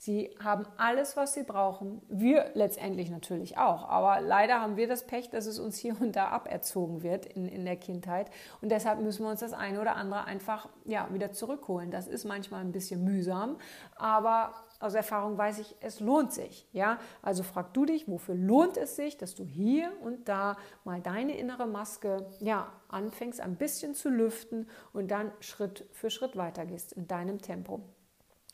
Sie 0.00 0.30
haben 0.42 0.64
alles, 0.76 1.16
was 1.16 1.34
sie 1.34 1.42
brauchen. 1.42 2.00
Wir 2.08 2.52
letztendlich 2.54 3.10
natürlich 3.10 3.58
auch. 3.58 3.88
Aber 3.88 4.20
leider 4.20 4.60
haben 4.60 4.76
wir 4.76 4.86
das 4.86 5.04
Pech, 5.04 5.28
dass 5.30 5.46
es 5.46 5.58
uns 5.58 5.76
hier 5.76 6.00
und 6.00 6.14
da 6.14 6.28
aberzogen 6.28 7.02
wird 7.02 7.26
in, 7.26 7.48
in 7.48 7.64
der 7.64 7.74
Kindheit. 7.74 8.30
Und 8.62 8.70
deshalb 8.70 9.00
müssen 9.00 9.24
wir 9.24 9.30
uns 9.30 9.40
das 9.40 9.52
eine 9.52 9.80
oder 9.80 9.96
andere 9.96 10.24
einfach 10.24 10.68
ja, 10.84 11.08
wieder 11.12 11.32
zurückholen. 11.32 11.90
Das 11.90 12.06
ist 12.06 12.24
manchmal 12.24 12.60
ein 12.60 12.70
bisschen 12.70 13.02
mühsam, 13.02 13.58
aber 13.96 14.54
aus 14.78 14.94
Erfahrung 14.94 15.36
weiß 15.36 15.58
ich, 15.58 15.74
es 15.80 15.98
lohnt 15.98 16.32
sich. 16.32 16.68
Ja? 16.72 17.00
Also 17.20 17.42
frag 17.42 17.74
du 17.74 17.84
dich, 17.84 18.06
wofür 18.06 18.36
lohnt 18.36 18.76
es 18.76 18.94
sich, 18.94 19.16
dass 19.16 19.34
du 19.34 19.42
hier 19.42 19.90
und 20.04 20.28
da 20.28 20.56
mal 20.84 21.00
deine 21.00 21.36
innere 21.36 21.66
Maske 21.66 22.24
ja, 22.38 22.72
anfängst 22.86 23.40
ein 23.40 23.56
bisschen 23.56 23.94
zu 23.94 24.10
lüften 24.10 24.68
und 24.92 25.10
dann 25.10 25.32
Schritt 25.40 25.88
für 25.90 26.10
Schritt 26.10 26.36
weitergehst 26.36 26.92
in 26.92 27.08
deinem 27.08 27.42
Tempo. 27.42 27.82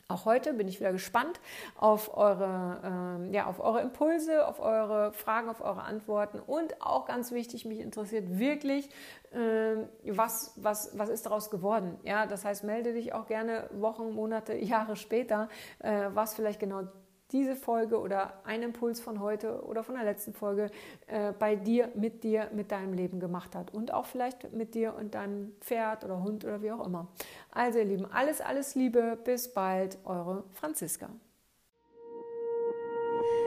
Auch 0.07 0.25
heute 0.25 0.53
bin 0.53 0.67
ich 0.67 0.79
wieder 0.79 0.91
gespannt 0.91 1.39
auf 1.75 2.15
eure, 2.15 3.17
äh, 3.27 3.33
ja, 3.33 3.47
auf 3.47 3.59
eure 3.59 3.81
Impulse, 3.81 4.47
auf 4.47 4.59
eure 4.59 5.11
Fragen, 5.13 5.49
auf 5.49 5.61
eure 5.61 5.81
Antworten 5.81 6.39
und 6.39 6.79
auch 6.79 7.07
ganz 7.07 7.31
wichtig, 7.31 7.65
mich 7.65 7.79
interessiert 7.79 8.37
wirklich, 8.37 8.87
äh, 9.31 9.77
was, 10.05 10.53
was, 10.57 10.95
was 10.95 11.09
ist 11.09 11.25
daraus 11.25 11.49
geworden. 11.49 11.97
Ja, 12.03 12.27
das 12.27 12.45
heißt, 12.45 12.63
melde 12.63 12.93
dich 12.93 13.13
auch 13.13 13.25
gerne 13.25 13.67
Wochen, 13.71 14.11
Monate, 14.11 14.55
Jahre 14.63 14.95
später, 14.95 15.49
äh, 15.79 16.09
was 16.13 16.35
vielleicht 16.35 16.59
genau 16.59 16.83
diese 17.31 17.55
Folge 17.55 17.99
oder 17.99 18.45
ein 18.45 18.61
Impuls 18.61 18.99
von 18.99 19.19
heute 19.19 19.63
oder 19.65 19.83
von 19.83 19.95
der 19.95 20.03
letzten 20.03 20.33
Folge 20.33 20.69
äh, 21.07 21.33
bei 21.33 21.55
dir, 21.55 21.89
mit 21.95 22.23
dir, 22.23 22.49
mit 22.53 22.71
deinem 22.71 22.93
Leben 22.93 23.19
gemacht 23.19 23.55
hat. 23.55 23.73
Und 23.73 23.93
auch 23.93 24.05
vielleicht 24.05 24.53
mit 24.53 24.75
dir 24.75 24.95
und 24.95 25.15
deinem 25.15 25.53
Pferd 25.61 26.03
oder 26.03 26.23
Hund 26.23 26.45
oder 26.45 26.61
wie 26.61 26.71
auch 26.71 26.85
immer. 26.85 27.07
Also 27.51 27.79
ihr 27.79 27.85
Lieben, 27.85 28.05
alles, 28.05 28.41
alles 28.41 28.75
Liebe, 28.75 29.17
bis 29.23 29.51
bald, 29.53 29.97
eure 30.05 30.43
Franziska. 30.53 31.09